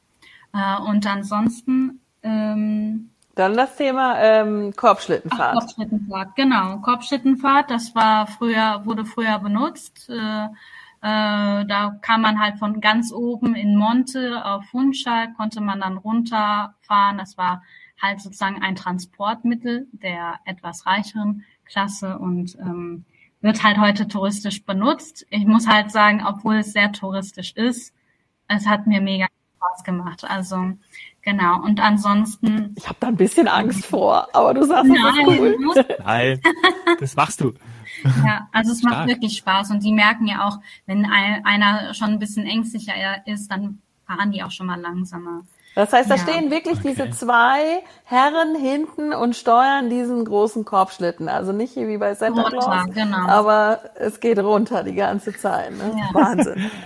Äh, 0.55 0.81
und 0.81 1.05
ansonsten 1.07 2.01
ähm, 2.23 3.11
Dann 3.35 3.57
das 3.57 3.77
Thema 3.77 4.17
ähm, 4.21 4.73
Korbschlittenfahrt. 4.77 5.57
Ach, 5.57 5.61
Korbschlittenfahrt, 5.61 6.37
genau. 6.37 6.79
Korbschlittenfahrt, 6.79 7.69
das 7.73 7.97
war 7.97 8.29
früher, 8.29 8.83
wurde 8.85 9.05
früher 9.05 9.41
benutzt. 9.41 10.09
Äh, 10.09 10.45
äh, 10.45 10.49
da 11.67 11.99
kann 12.01 12.21
man 12.21 12.41
halt 12.41 12.59
von 12.59 12.81
ganz 12.81 13.13
oben 13.13 13.57
in 13.57 13.75
Monte 13.77 14.45
auf 14.45 14.65
Funchal 14.67 15.33
konnte 15.35 15.61
man 15.61 15.81
dann 15.81 15.97
runterfahren. 15.97 17.19
Das 17.19 17.37
war 17.37 17.65
halt 18.01 18.21
sozusagen 18.21 18.63
ein 18.63 18.77
Transportmittel 18.77 19.89
der 19.91 20.39
etwas 20.45 20.87
reicheren 20.87 21.45
Klasse 21.65 22.19
und 22.19 22.57
ähm, 22.61 23.05
wird 23.41 23.63
halt 23.63 23.79
heute 23.79 24.07
touristisch 24.09 24.65
benutzt. 24.65 25.27
Ich 25.31 25.47
muss 25.47 25.67
halt 25.67 25.91
sagen, 25.91 26.23
obwohl 26.27 26.57
es 26.57 26.73
sehr 26.73 26.93
touristisch 26.93 27.53
ist, 27.53 27.95
es 28.49 28.67
hat 28.67 28.87
mir 28.87 29.01
mega 29.01 29.27
Spaß 29.57 29.85
gemacht. 29.85 30.25
Also 30.25 30.73
genau. 31.23 31.63
Und 31.63 31.81
ansonsten 31.81 32.75
Ich 32.77 32.87
habe 32.87 32.97
da 33.01 33.09
ein 33.09 33.17
bisschen 33.17 33.49
Angst 33.49 33.87
vor, 33.87 34.29
aber 34.35 34.55
du 34.55 34.65
sagst, 34.65 34.91
Nein, 34.91 35.27
cool. 35.27 35.59
muss 35.59 35.77
Nein, 36.05 36.41
das 36.99 37.17
machst 37.17 37.41
du. 37.41 37.55
Ja, 38.25 38.49
also 38.53 38.73
es 38.73 38.83
macht 38.83 38.95
Stark. 38.95 39.09
wirklich 39.09 39.37
Spaß 39.37 39.71
und 39.71 39.83
die 39.83 39.93
merken 39.93 40.27
ja 40.27 40.47
auch, 40.47 40.59
wenn 40.87 41.05
ein, 41.05 41.45
einer 41.45 41.93
schon 41.95 42.11
ein 42.11 42.19
bisschen 42.19 42.47
ängstlicher 42.47 42.95
ist, 43.27 43.51
dann 43.51 43.81
fahren 44.07 44.33
die 44.33 44.43
auch 44.43 44.51
schon 44.51 44.67
mal 44.67 44.81
langsamer. 44.81 45.43
Das 45.75 45.93
heißt, 45.93 46.11
da 46.11 46.17
Ja. 46.17 46.23
stehen 46.23 46.51
wirklich 46.51 46.79
Okay. 46.81 46.89
diese 46.97 47.11
zwei 47.11 47.83
Herren 48.05 48.57
hinten 48.57 49.13
und 49.13 49.37
steuern 49.37 49.89
diesen 49.89 50.25
großen 50.25 50.65
Korbschlitten. 50.65 51.29
Also 51.29 51.53
nicht 51.53 51.73
hier 51.75 51.87
wie 51.89 51.97
bei 51.99 52.15
Santa 52.15 52.43
Runter, 52.43 52.59
Claus, 52.59 52.95
genau. 52.95 53.27
aber 53.29 53.81
es 53.95 54.21
geht 54.21 54.39
runter 54.39 54.83
die 54.83 54.95
ganze 54.95 55.33
Zeit. 55.37 55.71
Ne? 55.73 55.95
Ja. 55.97 56.09
Wahnsinn. 56.15 56.71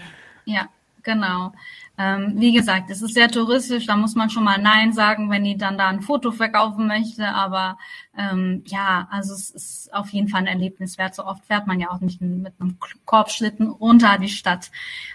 Ja, 0.46 0.66
genau. 1.02 1.52
Ähm, 1.96 2.32
wie 2.36 2.52
gesagt, 2.52 2.90
es 2.90 3.02
ist 3.02 3.14
sehr 3.14 3.28
touristisch, 3.28 3.86
da 3.86 3.96
muss 3.96 4.16
man 4.16 4.28
schon 4.28 4.42
mal 4.42 4.58
Nein 4.60 4.92
sagen, 4.92 5.30
wenn 5.30 5.44
die 5.44 5.56
dann 5.56 5.78
da 5.78 5.88
ein 5.88 6.00
Foto 6.00 6.32
verkaufen 6.32 6.88
möchte. 6.88 7.26
Aber 7.28 7.78
ähm, 8.18 8.64
ja, 8.66 9.06
also 9.12 9.32
es 9.32 9.50
ist 9.50 9.94
auf 9.94 10.08
jeden 10.10 10.28
Fall 10.28 10.40
ein 10.40 10.46
Erlebnis 10.48 10.98
wert. 10.98 11.14
So 11.14 11.24
oft 11.24 11.44
fährt 11.46 11.68
man 11.68 11.78
ja 11.78 11.90
auch 11.90 12.00
nicht 12.00 12.20
mit 12.20 12.52
einem 12.60 12.78
Korbschlitten 13.04 13.68
runter 13.68 14.18
die 14.20 14.28
Stadt. 14.28 14.72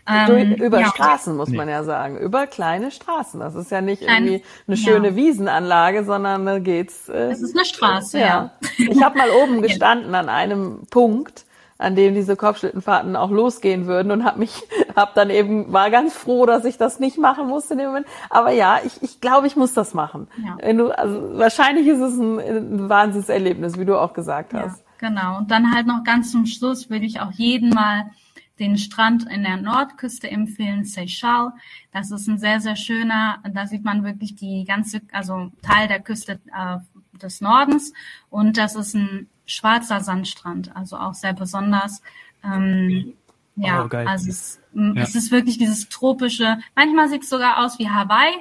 Ähm, 0.08 0.54
über 0.54 0.80
ja, 0.80 0.88
Straßen, 0.88 1.36
muss 1.36 1.50
Nee. 1.50 1.58
man 1.58 1.68
ja 1.68 1.84
sagen. 1.84 2.18
Über 2.18 2.48
kleine 2.48 2.92
Straßen. 2.92 3.42
Das 3.42 3.56
ist 3.56 3.72
ja 3.72 3.82
nicht 3.82 4.02
irgendwie 4.02 4.44
eine 4.68 4.76
ja. 4.76 4.84
schöne 4.84 5.16
Wiesenanlage, 5.18 6.06
sondern 6.06 6.46
da 6.46 6.60
geht's. 6.60 7.10
Äh, 7.10 7.32
Es 7.32 7.42
ist 7.42 7.56
eine 7.58 7.66
Straße, 7.66 8.20
ja. 8.20 8.26
ja. 8.26 8.52
Ich 8.78 9.04
habe 9.04 9.18
mal 9.18 9.30
oben 9.32 9.62
gestanden 9.62 10.16
an 10.16 10.30
einem 10.30 10.84
Punkt, 10.90 11.46
an 11.80 11.96
dem 11.96 12.14
diese 12.14 12.36
Korbschlittenfahrten 12.36 13.16
auch 13.16 13.32
losgehen 13.32 13.88
würden 13.88 14.12
und 14.12 14.26
habe 14.26 14.38
mich, 14.40 14.62
habe 14.96 15.12
dann 15.16 15.30
eben 15.30 15.72
war 15.74 15.90
ganz 15.90 16.14
froh, 16.14 16.46
dass 16.46 16.66
ich 16.66 16.78
das 16.78 17.00
nicht 17.00 17.18
machen 17.18 17.48
musste 17.48 17.74
in 17.74 17.80
dem 17.80 17.88
Moment. 17.88 18.06
Aber 18.30 18.52
ja, 18.52 18.80
ich, 18.86 19.02
ich 19.02 19.22
glaube, 19.22 19.48
ich 19.48 19.56
muss 19.56 19.74
das 19.74 19.94
machen. 19.94 20.28
Ja. 20.46 20.58
Wenn 20.62 20.78
du, 20.78 20.96
also 20.96 21.40
wahrscheinlich 21.40 21.88
ist 21.88 22.02
es 22.02 22.18
ein, 22.18 22.38
ein 22.40 22.90
Wahnsinnserlebnis, 22.90 23.80
wie 23.80 23.86
du 23.86 24.00
auch 24.00 24.14
gesagt 24.14 24.52
Ja, 24.54 24.64
hast. 24.64 24.84
genau. 25.00 25.38
Und 25.38 25.52
dann 25.52 25.74
halt 25.74 25.88
noch 25.88 26.04
ganz 26.04 26.32
zum 26.32 26.46
Schluss 26.46 26.90
würde 26.90 27.06
ich 27.06 27.22
auch 27.22 27.32
jeden 27.32 27.70
mal 27.70 28.12
den 28.60 28.78
Strand 28.78 29.26
in 29.32 29.44
der 29.44 29.56
Nordküste 29.56 30.30
empfehlen, 30.30 30.84
Seychelles. 30.84 31.54
Das 31.94 32.12
ist 32.12 32.28
ein 32.28 32.40
sehr, 32.40 32.60
sehr 32.60 32.76
schöner, 32.76 33.38
da 33.54 33.66
sieht 33.66 33.86
man 33.86 34.04
wirklich 34.04 34.36
die 34.36 34.66
ganze, 34.68 35.00
also 35.14 35.50
Teil 35.62 35.88
der 35.88 36.02
Küste 36.02 36.42
äh, 36.54 36.78
des 37.24 37.42
Nordens. 37.42 37.94
Und 38.30 38.58
das 38.58 38.76
ist 38.76 38.96
ein 38.96 39.28
schwarzer 39.46 40.02
Sandstrand, 40.02 40.76
also 40.76 40.98
auch 40.98 41.14
sehr 41.14 41.34
besonders. 41.34 42.02
Ähm, 42.44 43.14
ja, 43.56 43.84
Oh, 43.84 43.96
also 43.96 44.30
es, 44.30 44.60
Ja. 44.74 44.94
es 45.02 45.16
ist 45.16 45.32
wirklich 45.32 45.58
dieses 45.58 45.90
tropische, 45.90 46.60
manchmal 46.76 47.10
sieht 47.10 47.24
es 47.24 47.30
sogar 47.30 47.64
aus 47.66 47.78
wie 47.80 47.90
Hawaii. 47.90 48.34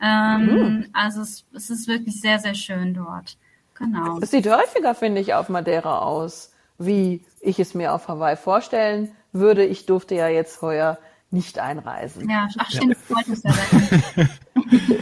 Ähm, 0.00 0.86
Also 0.92 1.22
es, 1.22 1.44
es 1.54 1.70
ist 1.70 1.88
wirklich 1.88 2.20
sehr, 2.20 2.38
sehr 2.38 2.54
schön 2.54 2.94
dort. 2.94 3.36
Genau. 3.74 4.18
Es 4.20 4.30
sieht 4.30 4.46
häufiger, 4.48 4.94
finde 4.94 5.20
ich, 5.22 5.34
auf 5.34 5.48
Madeira 5.48 6.00
aus, 6.00 6.52
wie 6.78 7.24
ich 7.40 7.58
es 7.58 7.74
mir 7.74 7.94
auf 7.94 8.08
Hawaii 8.08 8.36
vorstellen 8.36 9.10
würde. 9.32 9.64
Ich 9.64 9.86
durfte 9.86 10.14
ja 10.14 10.28
jetzt 10.28 10.60
heuer 10.62 10.98
nicht 11.30 11.58
einreisen. 11.58 12.28
Ja, 12.28 12.48
ach 12.58 12.70
stimmt, 12.70 12.96
heute 13.14 13.32
ist 13.32 13.44
ja 13.44 13.50
weg. 13.56 15.00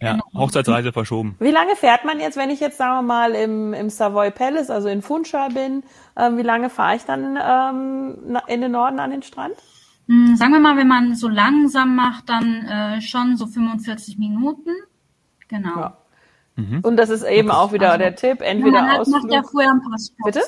Ja, 0.00 0.18
Hochzeitsreise 0.34 0.92
verschoben. 0.92 1.36
Wie 1.38 1.50
lange 1.50 1.74
fährt 1.74 2.04
man 2.04 2.20
jetzt, 2.20 2.36
wenn 2.36 2.50
ich 2.50 2.60
jetzt, 2.60 2.76
sagen 2.76 2.96
wir 2.96 3.02
mal, 3.02 3.32
im, 3.34 3.72
im 3.72 3.88
Savoy 3.88 4.30
Palace, 4.30 4.68
also 4.68 4.88
in 4.88 5.00
Funchal 5.00 5.48
bin, 5.50 5.84
ähm, 6.16 6.36
wie 6.36 6.42
lange 6.42 6.68
fahre 6.68 6.96
ich 6.96 7.04
dann 7.04 7.38
ähm, 7.42 8.38
in 8.46 8.60
den 8.60 8.72
Norden 8.72 8.98
an 9.00 9.10
den 9.10 9.22
Strand? 9.22 9.54
Hm, 10.06 10.36
Sagen 10.36 10.52
wir 10.52 10.60
mal, 10.60 10.76
wenn 10.76 10.86
man 10.88 11.14
so 11.14 11.28
langsam 11.28 11.96
macht, 11.96 12.28
dann 12.28 12.66
äh, 12.66 13.00
schon 13.00 13.36
so 13.38 13.46
45 13.46 14.18
Minuten. 14.18 14.70
Genau. 15.48 15.76
Ja. 15.80 15.96
Und 16.82 16.96
das 16.96 17.10
ist 17.10 17.22
eben 17.22 17.50
auch 17.50 17.72
wieder 17.72 17.88
Also, 17.92 17.98
der 17.98 18.16
Tipp, 18.16 18.40
Ja, 18.40 18.46
entweder 18.46 18.82
man 18.82 18.90
hat, 18.90 19.08
macht 19.08 19.30
ja 19.30 19.40
Ausflug. 19.40 19.50
vorher 19.50 19.70
ein 19.72 19.80
paar 19.82 19.98
Stops. 19.98 20.24
Bitte? 20.24 20.40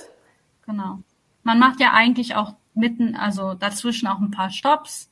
Genau. 0.66 0.98
Man 1.42 1.58
macht 1.58 1.80
ja 1.80 1.92
eigentlich 1.92 2.34
auch 2.34 2.54
mitten, 2.74 3.14
also 3.14 3.54
dazwischen 3.54 4.06
auch 4.08 4.18
ein 4.18 4.30
paar 4.30 4.50
Stops. 4.50 5.10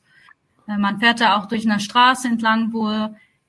Äh, 0.69 0.77
Man 0.79 0.99
fährt 1.01 1.21
da 1.21 1.39
auch 1.39 1.47
durch 1.47 1.69
eine 1.69 1.81
Straße 1.81 2.29
entlang, 2.29 2.73
wo 2.73 2.89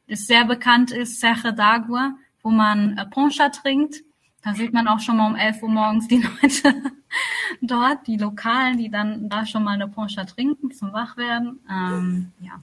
es 0.08 0.28
sehr 0.28 0.46
bekannt 0.46 0.92
ist, 0.92 1.20
Serre 1.20 1.50
d'Agua, 1.50 2.12
wo 2.44 2.50
man 2.50 2.98
äh, 2.98 3.06
Poncha 3.06 3.50
trinkt. 3.50 3.98
Da 4.44 4.54
sieht 4.54 4.72
man 4.74 4.88
auch 4.88 5.00
schon 5.00 5.18
mal 5.18 5.28
um 5.28 5.36
11 5.36 5.62
Uhr 5.64 5.70
morgens 5.70 6.08
die 6.08 6.24
Leute 6.42 6.74
dort, 7.62 8.08
die 8.08 8.18
Lokalen, 8.18 8.78
die 8.78 8.90
dann 8.90 9.28
da 9.30 9.46
schon 9.46 9.64
mal 9.64 9.72
eine 9.72 9.88
Poncha 9.88 10.24
trinken 10.26 10.72
zum 10.72 10.94
Wachwerden. 10.94 11.60
Ähm, 11.70 12.32
ja, 12.40 12.54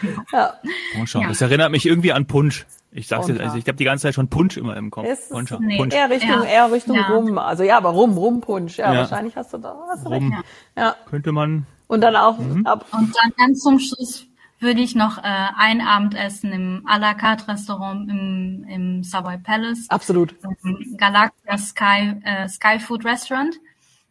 genau. 0.00 0.22
Ja. 0.32 0.54
Poncha. 0.94 1.20
Ja. 1.20 1.28
Das 1.28 1.40
erinnert 1.40 1.70
mich 1.70 1.86
irgendwie 1.86 2.12
an 2.12 2.26
Punsch. 2.26 2.66
Ich 2.92 3.06
sag's 3.06 3.28
jetzt, 3.28 3.40
also 3.40 3.56
ich 3.56 3.64
habe 3.68 3.76
die 3.76 3.84
ganze 3.84 4.02
Zeit 4.02 4.14
schon 4.14 4.28
Punsch 4.28 4.56
immer 4.56 4.76
im 4.76 4.90
Kopf. 4.90 5.06
Ist 5.06 5.30
Poncha. 5.30 5.58
Nee. 5.60 5.76
Punsch. 5.78 5.94
Eher 5.94 6.10
Richtung, 6.10 6.30
Ja. 6.30 6.44
eher 6.44 6.72
Richtung 6.72 6.96
Ja. 6.96 7.06
Rum. 7.06 7.38
Also 7.38 7.62
ja, 7.62 7.76
aber 7.76 7.90
Rum, 7.90 8.18
Rumpunsch. 8.18 8.78
Ja, 8.78 8.92
Ja. 8.92 9.00
wahrscheinlich 9.00 9.36
hast 9.36 9.52
du 9.54 9.58
da 9.58 9.76
du 10.02 10.08
Rum. 10.08 10.32
recht. 10.32 10.44
Ja. 10.76 10.96
Könnte 11.08 11.30
man. 11.32 11.66
Und 11.86 12.00
dann 12.02 12.16
auch 12.16 12.38
Mhm. 12.38 12.66
ab. 12.66 12.84
Und 12.92 13.14
dann 13.22 13.32
ganz 13.36 13.60
zum 13.60 13.78
Schluss 13.78 14.26
würde 14.60 14.80
ich 14.80 14.94
noch 14.94 15.18
äh, 15.18 15.22
ein 15.22 15.80
Abendessen 15.80 16.52
im 16.52 16.86
à 16.86 16.98
la 16.98 17.14
carte 17.14 17.48
Restaurant 17.48 18.08
im, 18.10 18.64
im 18.68 19.02
Savoy 19.02 19.38
Palace. 19.38 19.88
Absolut. 19.88 20.34
Galactia 20.96 21.58
Sky, 21.58 22.20
äh, 22.22 22.48
Sky 22.48 22.78
Food 22.78 23.04
Restaurant, 23.04 23.56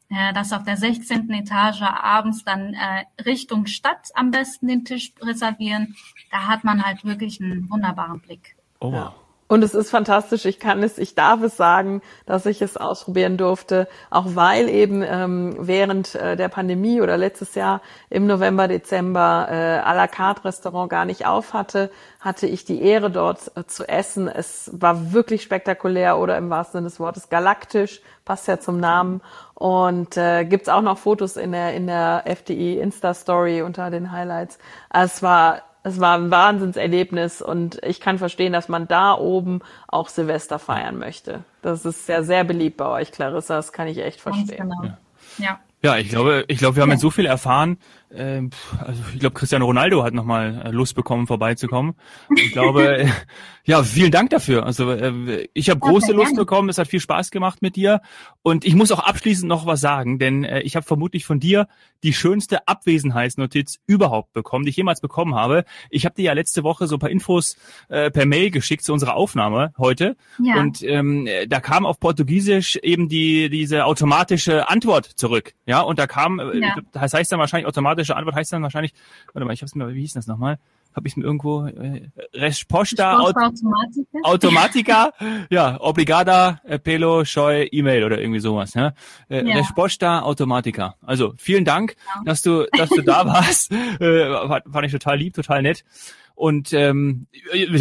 äh, 0.10 0.34
das 0.34 0.52
auf 0.52 0.64
der 0.64 0.78
16. 0.78 1.30
Etage 1.32 1.82
abends 1.82 2.44
dann 2.44 2.74
äh, 2.74 3.06
Richtung 3.24 3.68
Stadt 3.68 4.10
am 4.16 4.32
besten 4.32 4.68
den 4.68 4.86
Tisch 4.86 5.14
reservieren. 5.22 5.96
Da 6.32 6.48
hat 6.48 6.64
man 6.64 6.84
halt 6.84 7.06
wirklich 7.06 7.40
einen 7.40 7.70
wunderbaren 7.70 8.20
Blick. 8.20 8.56
Oh, 8.80 8.92
Ja. 8.92 9.14
Und 9.52 9.64
es 9.64 9.74
ist 9.74 9.90
fantastisch. 9.90 10.46
Ich 10.46 10.60
kann 10.60 10.84
es, 10.84 11.00
ich 11.00 11.16
darf 11.16 11.42
es 11.42 11.58
sagen, 11.58 12.04
dass 12.28 12.46
ich 12.46 12.62
es 12.62 12.78
ausprobieren 12.78 13.36
durfte, 13.36 13.88
auch 14.12 14.36
weil 14.36 14.70
eben 14.70 15.02
ähm, 15.02 15.56
während 15.58 16.14
äh, 16.14 16.38
der 16.38 16.50
Pandemie 16.50 17.02
oder 17.02 17.18
letztes 17.18 17.56
Jahr 17.56 17.82
im 18.12 18.28
November, 18.28 18.68
Dezember 18.68 19.48
äh, 19.50 19.80
à 19.80 19.96
la 19.96 20.06
carte 20.06 20.46
Restaurant 20.46 20.92
gar 20.92 21.06
nicht 21.06 21.26
auf 21.26 21.54
hatte, 21.54 21.90
hatte 22.20 22.46
ich 22.46 22.64
die 22.64 22.80
Ehre 22.84 23.10
dort 23.10 23.52
äh, 23.58 23.66
zu 23.66 23.90
essen. 23.90 24.28
Es 24.28 24.70
war 24.72 25.14
wirklich 25.14 25.42
spektakulär 25.42 26.20
oder 26.20 26.38
im 26.38 26.52
wahrsten 26.52 26.82
Sinne 26.82 26.90
des 26.90 27.00
Wortes 27.00 27.30
galaktisch, 27.30 28.02
passt 28.26 28.48
ja 28.48 28.60
zum 28.60 28.80
Namen. 28.80 29.20
Und 29.56 30.16
äh, 30.16 30.46
gibt 30.46 30.70
auch 30.70 30.84
noch 30.84 31.00
Fotos 31.00 31.38
in 31.38 31.54
der 31.54 31.74
in 31.74 31.88
der 31.88 32.26
FDI 32.28 32.78
Insta 32.78 33.16
Story 33.16 33.64
unter 33.64 33.90
den 33.90 34.12
Highlights. 34.12 34.60
Es 34.94 35.24
war 35.24 35.64
es 35.84 36.00
war 36.00 36.18
ein 36.18 36.32
Wahnsinnserlebnis 36.32 37.42
und 37.42 37.82
ich 37.84 38.00
kann 38.00 38.18
verstehen, 38.18 38.54
dass 38.54 38.68
man 38.68 38.88
da 38.88 39.14
oben 39.14 39.62
auch 39.88 40.10
Silvester 40.10 40.60
feiern 40.60 40.98
möchte. 40.98 41.44
Das 41.62 41.86
ist 41.86 42.08
ja 42.10 42.24
sehr 42.24 42.44
beliebt 42.44 42.78
bei 42.78 42.88
euch, 42.88 43.12
Clarissa, 43.12 43.56
das 43.56 43.72
kann 43.72 43.88
ich 43.88 43.98
echt 44.00 44.20
verstehen. 44.20 44.70
Genau. 44.70 44.84
Ja. 44.84 44.98
ja. 45.38 45.60
Ja, 45.82 45.96
ich 45.96 46.10
glaube, 46.10 46.44
ich 46.48 46.58
glaube, 46.58 46.76
wir 46.76 46.84
haben 46.84 46.90
ja. 46.90 46.96
jetzt 46.96 47.02
so 47.02 47.10
viel 47.10 47.26
erfahren. 47.26 47.78
Ähm, 48.12 48.50
also 48.80 49.02
ich 49.14 49.20
glaube, 49.20 49.36
Cristiano 49.36 49.66
Ronaldo 49.66 50.04
hat 50.04 50.14
nochmal 50.14 50.64
äh, 50.66 50.72
Lust 50.72 50.96
bekommen, 50.96 51.28
vorbeizukommen. 51.28 51.94
Ich 52.36 52.52
glaube, 52.52 53.08
ja, 53.66 53.84
vielen 53.84 54.12
Dank 54.12 54.32
dafür. 54.32 54.66
Also 54.66 54.92
äh, 54.92 55.48
ich 55.54 55.70
habe 55.70 55.80
große 55.80 56.12
Lust 56.12 56.36
bekommen. 56.36 56.70
Es 56.70 56.78
hat 56.78 56.88
viel 56.88 57.00
Spaß 57.00 57.30
gemacht 57.30 57.62
mit 57.62 57.76
dir. 57.76 58.02
Und 58.42 58.66
ich 58.66 58.74
muss 58.74 58.92
auch 58.92 59.00
abschließend 59.00 59.48
noch 59.48 59.66
was 59.66 59.80
sagen, 59.80 60.18
denn 60.18 60.44
äh, 60.44 60.62
ich 60.62 60.76
habe 60.76 60.86
vermutlich 60.86 61.26
von 61.26 61.40
dir 61.40 61.68
die 62.04 62.14
schönste 62.14 62.68
Abwesenheitsnotiz 62.68 63.80
überhaupt 63.86 64.34
bekommen, 64.34 64.66
die 64.66 64.72
ich 64.72 64.78
jemals 64.78 65.02
bekommen 65.02 65.36
habe. 65.36 65.66
Ich 65.90 66.06
habe 66.06 66.16
dir 66.16 66.24
ja 66.24 66.34
letzte 66.34 66.64
Woche 66.64 66.88
so 66.88 66.96
ein 66.96 67.00
paar 67.00 67.12
Infos 67.12 67.58
äh, 67.90 68.10
per 68.10 68.26
Mail 68.26 68.50
geschickt 68.50 68.84
zu 68.84 68.94
unserer 68.94 69.16
Aufnahme 69.16 69.74
heute. 69.78 70.16
Ja. 70.44 70.60
Und 70.60 70.82
ähm, 70.82 71.28
da 71.48 71.60
kam 71.60 71.86
auf 71.86 72.00
Portugiesisch 72.00 72.78
eben 72.78 73.08
die 73.08 73.50
diese 73.50 73.86
automatische 73.86 74.70
Antwort 74.70 75.06
zurück. 75.06 75.54
Ja, 75.66 75.82
und 75.82 76.00
da 76.00 76.08
kam, 76.08 76.40
ja. 76.40 76.76
das 76.92 77.14
heißt 77.14 77.32
dann 77.32 77.40
wahrscheinlich 77.40 77.68
automatisch 77.68 77.99
automatische 78.00 78.16
Antwort 78.16 78.36
heißt 78.36 78.54
dann 78.54 78.64
wahrscheinlich, 78.64 78.94
warte 79.34 79.46
mal, 79.46 79.54
ich 79.54 79.62
hab's 79.62 79.76
mir, 79.76 79.94
wie 79.94 80.02
hieß 80.02 80.14
das 80.14 80.28
nochmal? 80.28 80.58
Habe 80.96 81.08
ich 81.08 81.16
mir 81.16 81.24
irgendwo 81.24 81.68
äh, 81.68 82.10
Resposta 82.34 83.20
Aut 83.20 83.36
Automatica? 83.36 84.20
Automatica, 84.24 85.14
ja, 85.52 85.80
Obligada, 85.80 86.62
äh, 86.64 86.80
Pelo, 86.80 87.26
Scheu, 87.26 87.68
E-Mail 87.72 88.04
oder 88.04 88.20
irgendwie 88.20 88.40
sowas. 88.40 88.74
Ne? 88.74 88.96
Äh, 89.30 89.48
ja. 89.48 89.58
Resposta 89.58 90.22
Automatica. 90.22 90.96
Also 91.06 91.34
vielen 91.38 91.64
Dank, 91.64 91.96
ja. 92.16 92.24
dass 92.26 92.42
du, 92.42 92.66
dass 92.76 92.90
du 92.90 93.02
da 93.02 93.26
warst. 93.26 93.72
Äh, 94.00 94.48
fand 94.72 94.86
ich 94.86 94.92
total 94.92 95.18
lieb, 95.18 95.34
total 95.34 95.62
nett. 95.62 95.84
Und 96.40 96.72
ähm, 96.72 97.28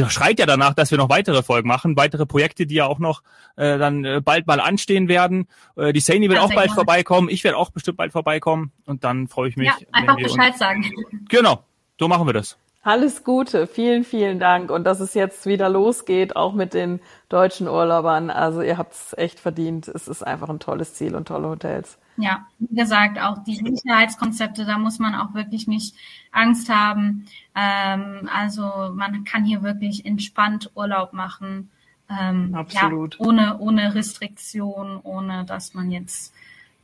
schreit 0.09 0.41
ja 0.41 0.45
danach, 0.45 0.75
dass 0.75 0.91
wir 0.91 0.99
noch 0.99 1.11
weitere 1.11 1.45
Folgen 1.45 1.69
machen, 1.69 1.97
weitere 1.97 2.27
Projekte, 2.27 2.67
die 2.67 2.75
ja 2.75 2.87
auch 2.87 2.99
noch 2.99 3.23
äh, 3.55 3.79
dann 3.79 4.05
äh, 4.05 4.21
bald 4.21 4.49
mal 4.49 4.59
anstehen 4.59 5.07
werden. 5.07 5.47
Äh, 5.77 5.93
die 5.93 6.01
Saini 6.01 6.29
wird 6.29 6.41
ja, 6.41 6.45
auch 6.45 6.49
bald 6.49 6.67
gerne. 6.67 6.75
vorbeikommen, 6.75 7.29
ich 7.29 7.45
werde 7.45 7.57
auch 7.57 7.71
bestimmt 7.71 7.99
bald 7.99 8.11
vorbeikommen 8.11 8.73
und 8.85 9.05
dann 9.05 9.29
freue 9.29 9.49
ich 9.49 9.57
mich. 9.57 9.69
Ja, 9.69 9.77
einfach 9.93 10.17
Bescheid 10.17 10.59
sagen. 10.59 10.85
Genau, 11.29 11.63
so 12.01 12.09
machen 12.09 12.27
wir 12.27 12.33
das. 12.33 12.59
Alles 12.83 13.23
Gute, 13.23 13.69
vielen, 13.69 14.03
vielen 14.03 14.41
Dank 14.41 14.73
und 14.73 14.83
dass 14.83 14.99
es 14.99 15.15
jetzt 15.15 15.47
wieder 15.47 15.69
losgeht, 15.69 16.35
auch 16.35 16.53
mit 16.53 16.75
den 16.75 16.99
deutschen 17.29 17.69
Urlaubern. 17.69 18.29
Also 18.29 18.61
ihr 18.61 18.77
habt 18.77 18.93
es 18.95 19.17
echt 19.17 19.39
verdient. 19.39 19.87
Es 19.87 20.09
ist 20.09 20.25
einfach 20.25 20.49
ein 20.49 20.59
tolles 20.59 20.95
Ziel 20.95 21.15
und 21.15 21.29
tolle 21.29 21.49
Hotels. 21.49 21.97
Ja, 22.21 22.47
wie 22.59 22.75
gesagt, 22.75 23.19
auch 23.21 23.45
die 23.45 23.55
Sicherheitskonzepte, 23.55 24.65
da 24.65 24.77
muss 24.77 24.99
man 24.99 25.15
auch 25.15 25.35
wirklich 25.35 25.69
nicht 25.69 25.95
Angst 26.33 26.69
haben. 26.69 27.27
Ähm, 27.55 28.29
also 28.35 28.93
man 28.93 29.25
kann 29.25 29.45
hier 29.45 29.63
wirklich 29.63 30.05
entspannt 30.05 30.71
Urlaub 30.75 31.13
machen. 31.13 31.71
Ähm, 32.11 32.55
Absolut. 32.55 33.19
Ja, 33.19 33.27
ohne, 33.27 33.59
ohne 33.59 33.95
Restriktion, 33.95 34.99
ohne 35.03 35.45
dass 35.45 35.75
man 35.75 35.93
jetzt 35.93 36.35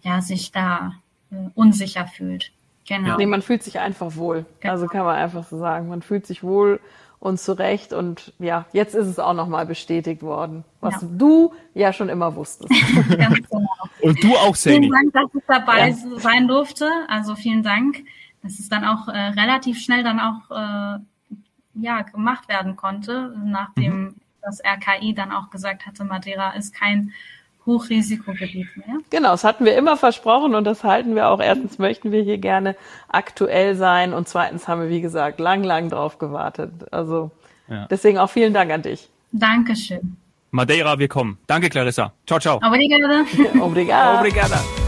ja 0.03 0.21
sich 0.21 0.53
da 0.53 0.95
äh, 1.31 1.49
unsicher 1.55 2.07
fühlt. 2.07 2.53
Genau. 2.87 3.17
Nee, 3.17 3.27
man 3.27 3.43
fühlt 3.43 3.63
sich 3.63 3.81
einfach 3.81 4.15
wohl. 4.17 4.45
Genau. 4.61 4.75
Also 4.75 4.87
kann 4.87 5.05
man 5.05 5.17
einfach 5.17 5.45
so 5.45 5.59
sagen. 5.59 5.89
Man 5.89 6.03
fühlt 6.03 6.27
sich 6.27 6.43
wohl 6.43 6.81
und 7.25 7.41
zurecht. 7.41 7.93
Und 7.95 8.35
ja, 8.39 8.67
jetzt 8.73 8.95
ist 8.95 9.07
es 9.07 9.19
auch 9.19 9.33
nochmal 9.33 9.65
bestätigt 9.65 10.23
worden, 10.23 10.63
was 10.81 11.01
ja. 11.01 11.09
du 11.11 11.55
ja 11.73 11.93
schon 11.93 12.11
immer 12.11 12.37
wusstest. 12.37 12.71
Ganz 13.19 13.49
genau. 13.49 13.67
Und 14.03 14.23
du 14.23 14.35
auch, 14.37 14.55
Sani. 14.55 14.81
Vielen 14.81 14.91
Dank, 14.91 15.13
dass 15.15 15.35
ich 15.35 15.43
dabei 15.49 15.89
ja. 15.89 16.19
sein 16.19 16.47
durfte. 16.47 16.91
Also 17.09 17.35
vielen 17.35 17.63
Dank, 17.63 18.05
dass 18.43 18.59
es 18.59 18.69
dann 18.69 18.85
auch 18.85 19.09
äh, 19.09 19.17
relativ 19.17 19.81
schnell 19.81 20.03
dann 20.03 20.21
auch 20.21 20.51
äh, 20.51 20.99
ja, 21.77 22.03
gemacht 22.03 22.49
werden 22.49 22.77
konnte, 22.77 23.35
nachdem 23.43 24.03
mhm. 24.03 24.15
das 24.43 24.61
RKI 24.63 25.15
dann 25.15 25.33
auch 25.33 25.49
gesagt 25.49 25.87
hatte, 25.87 26.05
Madeira 26.05 26.51
ist 26.51 26.75
kein 26.75 27.13
Hochrisikogebiet 27.67 28.77
mehr. 28.77 28.99
Genau, 29.11 29.31
das 29.31 29.45
hatten 29.45 29.65
wir 29.65 29.77
immer 29.77 29.97
versprochen 29.97 30.55
und 30.55 30.65
das 30.65 30.85
halten 30.85 31.15
wir 31.15 31.29
auch. 31.29 31.41
Erstens 31.41 31.79
möchten 31.79 32.13
wir 32.13 32.23
hier 32.23 32.39
gerne 32.39 32.77
aktuell 33.09 33.75
sein 33.75 34.13
und 34.13 34.29
zweitens 34.29 34.69
haben 34.69 34.83
wir, 34.83 34.89
wie 34.91 35.01
gesagt, 35.01 35.41
lang, 35.41 35.65
lang 35.65 35.89
drauf 35.89 36.19
gewartet. 36.19 36.71
Also 36.91 37.31
ja. 37.69 37.87
deswegen 37.91 38.19
auch 38.19 38.31
vielen 38.31 38.53
Dank 38.53 38.71
an 38.71 38.83
dich. 38.83 39.09
Dankeschön. 39.33 40.17
Madeira, 40.51 40.99
wir 40.99 41.09
kommen. 41.09 41.39
Danke, 41.47 41.69
Clarissa. 41.69 42.13
Ciao, 42.27 42.39
ciao. 42.39 42.57
Obrigada. 42.59 43.25
Obrigada. 43.61 44.21
Obrigada. 44.21 44.84